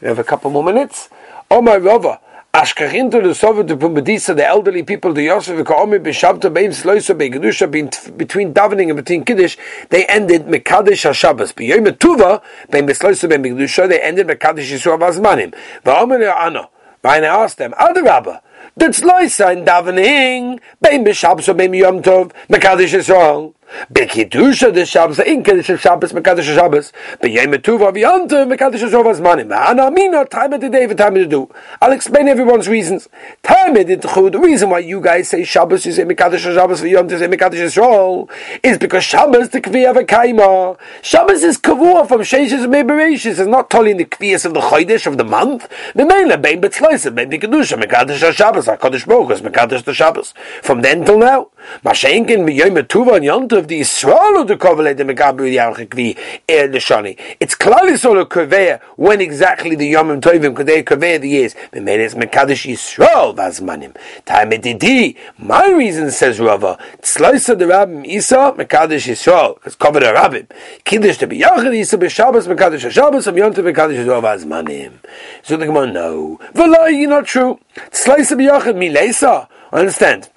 have 0.09 0.19
a 0.19 0.25
couple 0.25 0.51
more 0.51 0.65
minutes. 0.65 1.09
Oh 1.51 1.63
my 1.63 1.77
Rava. 1.77 2.21
Ashkachinto 2.55 3.23
the 3.23 3.35
Soviet 3.35 3.67
the 3.67 3.77
Pumbedisa, 3.79 4.37
the 4.37 4.47
elderly 4.47 4.83
people, 4.83 5.15
the 5.15 5.23
Yosef, 5.23 5.57
the 5.57 5.65
Kaomi, 5.65 5.99
Bishabta, 5.99 6.53
Bein 6.53 6.69
Sloisa, 6.69 7.17
Begedusha, 7.17 8.19
between 8.19 8.53
davening 8.53 8.89
and 8.89 8.97
between 8.97 9.25
Kiddush, 9.25 9.57
they 9.89 10.05
ended 10.05 10.45
Mekadesh 10.45 11.09
HaShabbos. 11.09 11.55
B'yom 11.55 11.89
Tuva, 11.97 12.43
Bein 12.71 12.87
Besloisa, 12.87 13.27
Bein 13.27 13.43
Begedusha, 13.43 13.89
they 13.89 14.03
ended 14.03 14.27
Mekadesh 14.27 14.71
Yisrael 14.71 14.99
Vazmanim. 14.99 15.55
V'omer 15.83 16.31
Ano. 16.37 16.69
And 17.03 17.25
I 17.25 17.43
asked 17.43 17.57
them, 17.57 17.73
Adarabba, 17.73 18.43
that's 18.77 19.01
Loisa 19.01 19.57
in 19.57 19.65
davening, 19.65 20.61
Bein 20.83 21.07
Bishabta, 21.07 21.57
Bein 21.57 21.73
Yom 21.73 22.03
Tov, 22.03 22.33
Mekadesh 22.51 22.93
Yisrael. 22.93 23.55
Bekidusha 23.93 24.73
the 24.73 24.87
Shabbos, 24.87 25.19
in 25.21 25.43
Kiddush 25.43 25.81
Shabbos, 25.81 26.13
Mekadosh 26.13 26.55
Shabbos, 26.55 26.93
B'yem 27.21 27.55
Tuva 27.57 27.93
V'yanta, 27.93 28.47
Mekadosh 28.51 28.91
Shabbos 28.91 29.21
Manim. 29.21 29.49
Anamina, 29.49 30.29
time 30.29 30.53
of 30.53 30.61
the 30.61 30.69
day, 30.69 30.87
time 30.95 31.17
of 31.17 31.23
the 31.23 31.27
do. 31.27 31.51
I'll 31.81 31.93
explain 31.93 32.29
everyone's 32.29 32.69
reasons. 32.69 33.09
Time 33.43 33.77
of 33.77 33.87
the 33.87 33.97
the 33.97 34.39
reason 34.39 34.71
why 34.71 34.81
you 34.81 35.01
guys 35.01 35.29
say 35.29 35.45
Shabbos, 35.45 35.87
you 35.87 35.93
say 35.93 36.05
Mekadosh 36.05 36.41
Shabbos, 36.41 36.81
V'yom 36.81 37.11
you 37.11 37.19
say 37.19 37.29
Mekadosh 37.29 37.53
Yisrael, 37.53 38.31
is 38.63 38.79
because 38.79 39.05
Shabbos 39.05 39.51
the 39.51 39.61
Kvi 39.61 39.89
of 39.89 39.97
Kaima. 40.07 40.79
Shabbos 41.03 41.43
is 41.43 41.59
Kavua 41.59 42.07
from 42.07 42.21
Sheishes 42.21 42.65
and 42.65 42.73
Mebereshis, 42.73 43.39
is 43.39 43.47
not 43.47 43.71
telling 43.71 43.97
the 43.97 44.05
Kvias 44.05 44.45
of 44.45 44.55
the 44.55 44.61
Chodesh 44.61 45.07
of 45.07 45.19
the 45.19 45.25
month. 45.25 45.69
The 45.95 46.05
Mela, 46.05 46.39
Bein 46.39 46.61
Betzloisa, 46.61 47.15
Bein 47.15 47.31
Bekidusha, 47.31 47.83
Mekadosh 47.83 48.33
Shabbos, 48.33 48.67
HaKadosh 48.67 49.03
Hu, 49.03 49.49
Mekadosh 49.49 49.85
the 49.85 49.95
Shabbos. 49.95 50.35
From 50.63 50.83
then 50.83 51.05
till 51.05 51.19
now, 51.19 51.49
Mashenkin, 51.85 52.45
B'yom 52.47 52.83
Tuva 52.83 53.17
and 53.17 53.25
Yom 53.25 53.49
of 53.63 53.69
the 53.69 53.81
Yisrael 53.81 54.47
the 54.47 54.57
Kovale 54.57 54.97
the 54.97 55.05
Megabu 55.05 55.47
Yarchikvi 55.47 56.19
Er. 56.51 57.37
It's 57.39 57.55
clearly 57.55 57.97
sort 57.97 58.19
of 58.19 58.29
Koveya 58.29 58.81
when 58.97 59.21
exactly 59.21 59.77
the 59.77 59.93
Yomim 59.93 60.21
Tovim 60.21 60.65
they 60.67 60.83
Koveya 60.83 61.21
the 61.21 61.29
years. 61.29 61.55
Memenes 61.73 62.15
Mekadosh 62.15 62.71
Yisrael 62.71 63.35
Vazmanim. 63.37 63.97
Time 64.25 64.51
Didi. 64.51 65.17
My 65.39 65.69
reason 65.71 66.11
says 66.11 66.41
Rava. 66.41 66.77
Tzloisa 67.01 67.57
the 67.57 67.67
Rabbim 67.67 68.05
Isa 68.05 68.53
Mekadosh 68.57 69.07
Yisrael 69.07 69.55
because 69.55 69.77
the 69.77 70.01
Rabbim. 70.01 70.51
Kiddush 70.85 71.19
to 71.19 71.27
be 71.27 71.39
Yachid 71.39 71.75
Isa 71.75 71.97
b'Shabbos 71.97 72.53
Mekadosh 72.53 72.91
Shabbos 72.91 73.29
Am 73.29 73.37
Yontav 73.37 73.73
Mekadosh 73.73 74.05
Yisrael 74.05 74.23
Vazmanim. 74.23 74.95
So 75.43 75.57
the 75.57 75.67
Gemara 75.67 75.87
no. 75.87 76.41
V'lai, 76.55 76.99
you're 76.99 77.09
not 77.09 77.27
true. 77.27 77.61
Tzloisa 77.77 78.37
b'Yachid 78.37 78.75
Milesa. 78.75 79.47
Understand? 79.73 80.29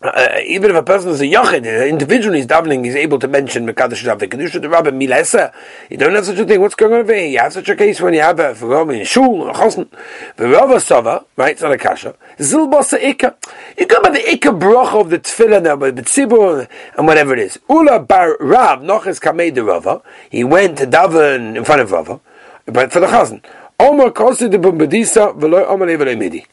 Uh, 0.00 0.38
even 0.46 0.70
if 0.70 0.76
a 0.76 0.82
person 0.82 1.10
is 1.10 1.20
a 1.20 1.24
yachid, 1.24 1.66
an 1.66 1.88
individual 1.88 2.36
is 2.36 2.46
davening, 2.46 2.84
he's 2.84 2.94
able 2.94 3.18
to 3.18 3.26
mention 3.26 3.66
Mekadosh 3.66 4.06
Rav 4.06 4.20
Kedusha 4.20 4.62
the 4.62 4.68
Rabbi 4.68 4.90
Milesa. 4.90 5.52
You 5.90 5.96
don't 5.96 6.14
have 6.14 6.24
such 6.24 6.38
a 6.38 6.44
thing. 6.44 6.60
What's 6.60 6.76
going 6.76 6.92
on 6.92 7.00
over 7.00 7.12
here? 7.12 7.26
You 7.26 7.38
have 7.40 7.52
such 7.52 7.68
a 7.68 7.74
case 7.74 8.00
when 8.00 8.14
you 8.14 8.20
have 8.20 8.38
a 8.38 8.54
for 8.54 8.92
in 8.92 9.04
shul 9.04 9.42
or 9.42 9.52
chosn. 9.54 9.88
The 10.36 10.48
Rav 10.48 10.80
Sava, 10.80 11.24
right? 11.36 11.50
It's 11.50 11.62
not 11.62 11.72
a 11.72 11.78
kasha. 11.78 12.14
Zil 12.40 12.68
Basa 12.68 12.96
Ikka. 12.96 13.34
You 13.76 13.86
go 13.86 14.00
by 14.00 14.10
the 14.10 14.20
Ikka 14.20 14.56
bracha 14.56 15.00
of 15.00 15.10
the 15.10 15.18
tefillah 15.18 15.80
by 15.80 15.90
the 15.90 16.02
tzibur 16.02 16.68
and 16.96 17.06
whatever 17.08 17.32
it 17.32 17.40
is. 17.40 17.58
Ula 17.68 17.98
bar 17.98 18.36
Rav 18.38 18.80
Noches 18.80 19.18
Kamei 19.18 19.52
the 19.52 19.64
Rava. 19.64 20.00
He 20.30 20.44
went 20.44 20.78
to 20.78 20.86
daven 20.86 21.56
in 21.56 21.64
front 21.64 21.80
of 21.80 21.90
Rava, 21.90 22.20
but 22.66 22.92
for 22.92 23.00
the 23.00 23.08
chosn. 23.08 23.42
Omer 23.80 24.10
kosid 24.10 24.52
the 24.52 24.58
bumbedisa 24.58 25.36
v'loy 25.36 25.66
omer 25.68 26.16
midi. 26.16 26.46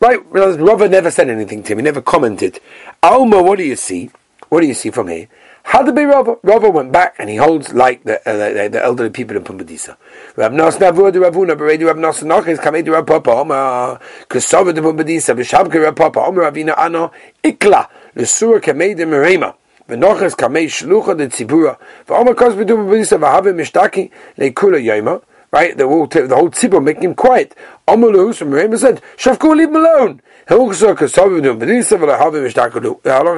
Right, 0.00 0.20
Rava 0.30 0.88
never 0.88 1.12
said 1.12 1.30
anything 1.30 1.62
to 1.62 1.72
him. 1.72 1.78
He 1.78 1.84
never 1.84 2.02
commented. 2.02 2.58
Alma, 3.02 3.40
what 3.40 3.58
do 3.58 3.64
you 3.64 3.76
see? 3.76 4.10
What 4.48 4.60
do 4.60 4.66
you 4.66 4.74
see 4.74 4.90
from 4.90 5.08
here? 5.08 5.28
How 5.62 5.82
did 5.82 5.94
be 5.94 6.04
Rava? 6.04 6.38
Rava 6.42 6.70
went 6.70 6.90
back 6.90 7.14
and 7.18 7.30
he 7.30 7.36
holds 7.36 7.72
like 7.72 8.02
the, 8.02 8.18
uh, 8.28 8.36
the, 8.36 8.68
the, 8.68 8.82
elderly 8.82 9.10
people 9.10 9.36
in 9.36 9.44
Pumbedisa. 9.44 9.96
Rav 10.36 10.52
Nas 10.52 10.76
Navur 10.78 11.12
de 11.12 11.20
Ravuna, 11.20 11.56
Beredi 11.56 11.86
Rav 11.86 11.98
Nas 11.98 12.20
Nachis, 12.20 12.58
Kamei 12.58 12.86
Rav 12.90 13.06
Papa, 13.06 13.30
Oma, 13.30 14.00
Kusava 14.28 14.74
de 14.74 14.80
Pumbedisa, 14.80 15.36
Bishabke 15.36 15.82
Rav 15.82 15.94
Papa, 15.94 16.20
Oma 16.20 16.42
Ravina 16.42 16.74
Ano, 16.76 17.12
Ikla, 17.42 17.88
Lesur 18.16 18.60
Kamei 18.60 18.96
de 18.96 19.06
Merema. 19.06 19.54
ונוחס 19.88 20.34
קמי 20.34 20.68
שלוחה 20.68 21.14
דציבורה, 21.14 21.72
ועומר 22.08 22.34
כוס 22.34 22.54
בדו 22.54 22.78
בבדיסה 22.78 23.16
והווה 23.20 23.52
משתקי 23.52 24.08
לכולה 24.38 24.78
יומה, 24.78 25.16
right? 25.51 25.77
The 25.77 25.87
whole, 25.87 26.07
the 26.07 26.35
whole 26.35 26.49
tzibur 26.49 26.83
making 26.83 27.03
him 27.03 27.15
quiet. 27.15 27.55
Amalus 27.87 28.35
from 28.37 28.51
Rambam 28.51 28.77
said, 28.77 29.01
Shavku, 29.17 29.55
leave 29.55 29.69
him 29.69 29.75
alone. 29.77 30.21
Long 30.49 30.69
is 30.69 30.81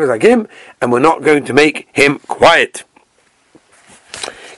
like 0.10 0.22
him, 0.22 0.48
and 0.82 0.92
we're 0.92 1.00
not 1.00 1.24
going 1.24 1.44
to 1.46 1.54
make 1.54 1.88
him 1.92 2.20
quiet. 2.28 2.84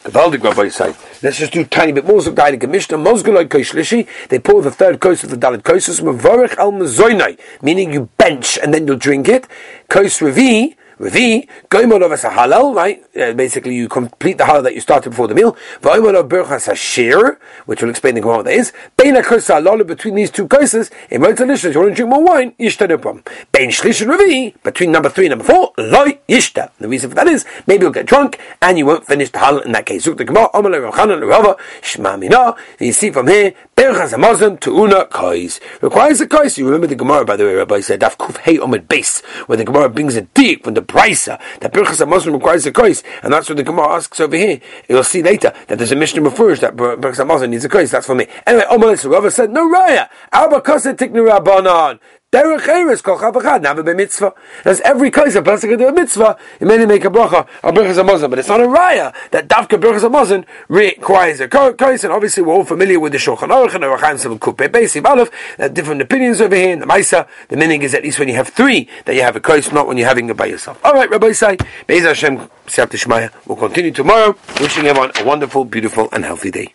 Let's 0.04 1.38
just 1.38 1.54
do 1.54 1.64
tiny 1.64 1.92
bit 1.92 2.06
more. 2.06 2.22
So, 2.22 2.32
guiding 2.32 2.72
Mishnah, 2.72 2.98
Mozguloi 2.98 3.46
Koishlishi, 3.46 4.08
they 4.30 4.40
pour 4.40 4.64
the 4.64 4.72
third 4.72 5.00
coast 5.00 5.24
of 5.24 5.30
the 5.30 5.38
Dalit 5.38 5.62
Koisus, 5.62 6.02
Mavorich 6.02 6.58
al 6.58 6.72
Mazoinai, 6.72 7.40
meaning 7.62 7.94
you 7.94 8.10
bench 8.18 8.58
and 8.58 8.74
then 8.74 8.88
you'll 8.88 8.98
drink 8.98 9.30
it. 9.30 9.48
Kois 9.90 10.20
Revi, 10.20 10.76
Revi, 11.02 11.48
Goimon 11.70 12.06
a 12.06 12.30
halal, 12.30 12.76
right? 12.76 13.04
Uh, 13.18 13.34
basically, 13.34 13.74
you 13.74 13.90
complete 13.90 14.38
the 14.38 14.44
halal 14.44 14.62
that 14.62 14.76
you 14.76 14.82
started 14.82 15.10
before 15.10 15.28
the 15.28 15.34
meal. 15.34 15.58
Goimon 15.82 16.20
of 16.20 16.28
Berchas 16.28 16.70
Hashir, 16.70 17.38
which 17.66 17.82
will 17.82 17.90
explain 17.90 18.14
the 18.14 18.22
what 18.22 18.46
that 18.46 18.54
is. 18.54 18.72
Bein 18.98 19.16
HaKosa 19.16 19.62
Halal, 19.62 19.86
between 19.86 20.14
these 20.14 20.30
two 20.30 20.48
courses, 20.48 20.92
in 21.10 21.22
Mot 21.22 21.36
Delicious, 21.36 21.74
you 21.74 21.82
want 21.82 21.92
to 21.92 21.96
drink 21.96 22.10
more 22.12 22.24
wine, 22.24 22.52
Yishta 22.60 22.88
no 22.88 23.00
problem. 23.00 23.24
Bein 23.52 23.70
Shlish 23.70 24.02
and 24.02 24.12
Revi, 24.12 24.62
between 24.62 24.92
number 24.92 25.10
three 25.10 25.26
and 25.26 25.32
number 25.32 25.44
four, 25.44 25.74
loy 25.78 26.20
Yishta. 26.30 26.70
The 26.80 26.88
reason 26.88 27.10
for 27.10 27.16
that 27.16 27.28
is, 27.28 27.46
maybe 27.66 27.84
you'll 27.84 27.92
get 27.92 28.06
drunk, 28.06 28.40
and 28.62 28.78
you 28.78 28.86
won't 28.86 29.08
finish 29.08 29.32
the 29.32 29.40
halal 29.40 29.66
in 29.66 29.72
that 29.72 29.88
case. 29.88 30.06
Zuk 30.06 30.18
the 30.18 30.26
Gemara, 30.26 30.50
Omer 30.54 30.70
Rochanan, 30.70 31.28
Rava, 31.28 31.58
Shma 31.82 32.20
Mina, 32.20 32.56
you 32.80 32.94
see 32.94 33.10
from 33.10 33.28
here, 33.28 33.56
Berchas 33.76 34.14
Hamazon, 34.14 34.60
Tuuna 34.60 35.10
Kois. 35.10 35.60
Requires 35.82 36.22
a 36.22 36.28
Kois. 36.28 36.58
You 36.60 36.66
remember 36.66 36.86
the 36.86 36.96
Gemara, 36.96 37.26
by 37.26 37.36
the 37.36 37.46
way, 37.46 37.56
Rabbi 37.56 37.80
said, 37.80 38.02
Daf 38.02 38.18
Kuf 38.18 38.38
Hey 38.38 38.58
Omid 38.58 38.88
Base, 38.88 39.22
where 39.48 39.58
the 39.58 39.66
Gemara 39.66 39.90
brings 39.90 40.16
a 40.16 40.22
dig 40.22 40.64
from 40.64 40.76
the 40.76 40.82
brisa 40.92 41.40
that 41.62 41.74
Birchas 41.74 42.06
Hamazon 42.06 42.34
requires 42.34 42.66
a 42.66 42.72
kois, 42.72 43.04
and 43.24 43.34
that's 43.34 43.50
what 43.50 43.58
the 43.58 43.64
Gemara 43.64 43.96
asks 43.96 44.20
over 44.20 44.36
here. 44.36 44.60
You'll 44.88 45.04
see 45.04 45.24
later 45.24 45.54
that 45.68 45.78
there's 45.78 45.92
a 45.92 45.96
Mishnah 45.96 46.22
refers 46.22 46.60
that 46.60 46.76
Birchas 46.76 47.26
Hamazon 47.26 47.50
needs 47.50 47.66
a 47.66 47.70
kois. 47.70 47.92
That's 47.92 48.06
for 48.06 48.16
me. 48.16 48.28
Anyway, 48.46 48.66
Omer 48.70 48.96
Rava 48.96 49.32
said 49.32 49.52
no 49.52 49.70
raya. 49.70 50.10
Alba 50.32 50.62
kosa 50.62 50.94
tiknu 50.94 51.28
rabbanon. 51.30 52.00
Derech 52.32 52.66
Eres 52.66 53.02
Kol 53.02 53.18
Chavachad, 53.18 53.86
be 53.86 53.94
mitzvah. 53.94 54.34
That's 54.64 54.80
every 54.86 55.12
case 55.12 55.36
a 55.36 55.42
person 55.42 55.70
can 55.70 55.78
do 55.78 55.90
a 55.90 55.92
mitzvah, 55.92 56.38
it 56.62 56.66
may 56.66 56.86
make 56.86 57.04
a 57.04 57.10
bracha, 57.10 57.46
a 57.62 57.74
bracha 57.74 57.94
Hamazon, 57.94 58.30
but 58.30 58.40
it's 58.40 58.48
not 58.48 58.62
a 58.62 58.68
raya 58.68 59.14
that 59.32 59.50
Davka 59.50 59.78
bracha 59.78 60.00
Hamazon 60.00 60.46
requires 60.70 61.42
a 61.42 61.50
case, 61.50 62.06
and 62.06 62.14
obviously 62.14 62.42
we're 62.42 62.54
all 62.54 62.64
familiar 62.64 63.02
with 63.02 63.12
the 63.12 63.18
Shulchan 63.18 63.50
Aruch 63.50 63.74
and 63.74 63.84
the 63.84 63.88
Rachaim 63.88 64.18
Seven 64.18 64.40
Kupe 64.40 64.70
Beis 64.70 65.06
Aleph, 65.06 65.30
there 65.58 65.68
different 65.68 66.02
opinions 66.02 66.40
over 66.40 66.56
here, 66.56 66.72
in 66.72 66.80
the 66.80 66.86
Maisa, 66.86 67.28
the 67.50 67.58
meaning 67.58 67.82
is 67.82 67.94
at 67.94 68.02
least 68.02 68.18
when 68.18 68.30
you 68.30 68.36
have 68.36 68.48
three, 68.48 68.88
that 69.04 69.14
you 69.14 69.24
have 69.24 69.36
a 69.36 69.42
case, 69.42 69.70
not 69.74 69.86
when 69.86 69.98
you're 69.98 70.08
having 70.08 70.30
it 70.30 70.38
by 70.38 70.46
yourself. 70.46 70.82
Alright, 70.86 71.10
Rabbi 71.10 71.34
Say, 71.34 71.58
Be'ez 71.86 72.06
Hashem, 72.06 72.50
Siyat 72.66 73.34
We'll 73.46 73.58
continue 73.58 73.92
tomorrow, 73.92 74.38
wishing 74.62 74.86
everyone 74.86 75.12
a 75.20 75.26
wonderful, 75.26 75.66
beautiful, 75.66 76.08
and 76.14 76.24
healthy 76.24 76.50
day. 76.50 76.74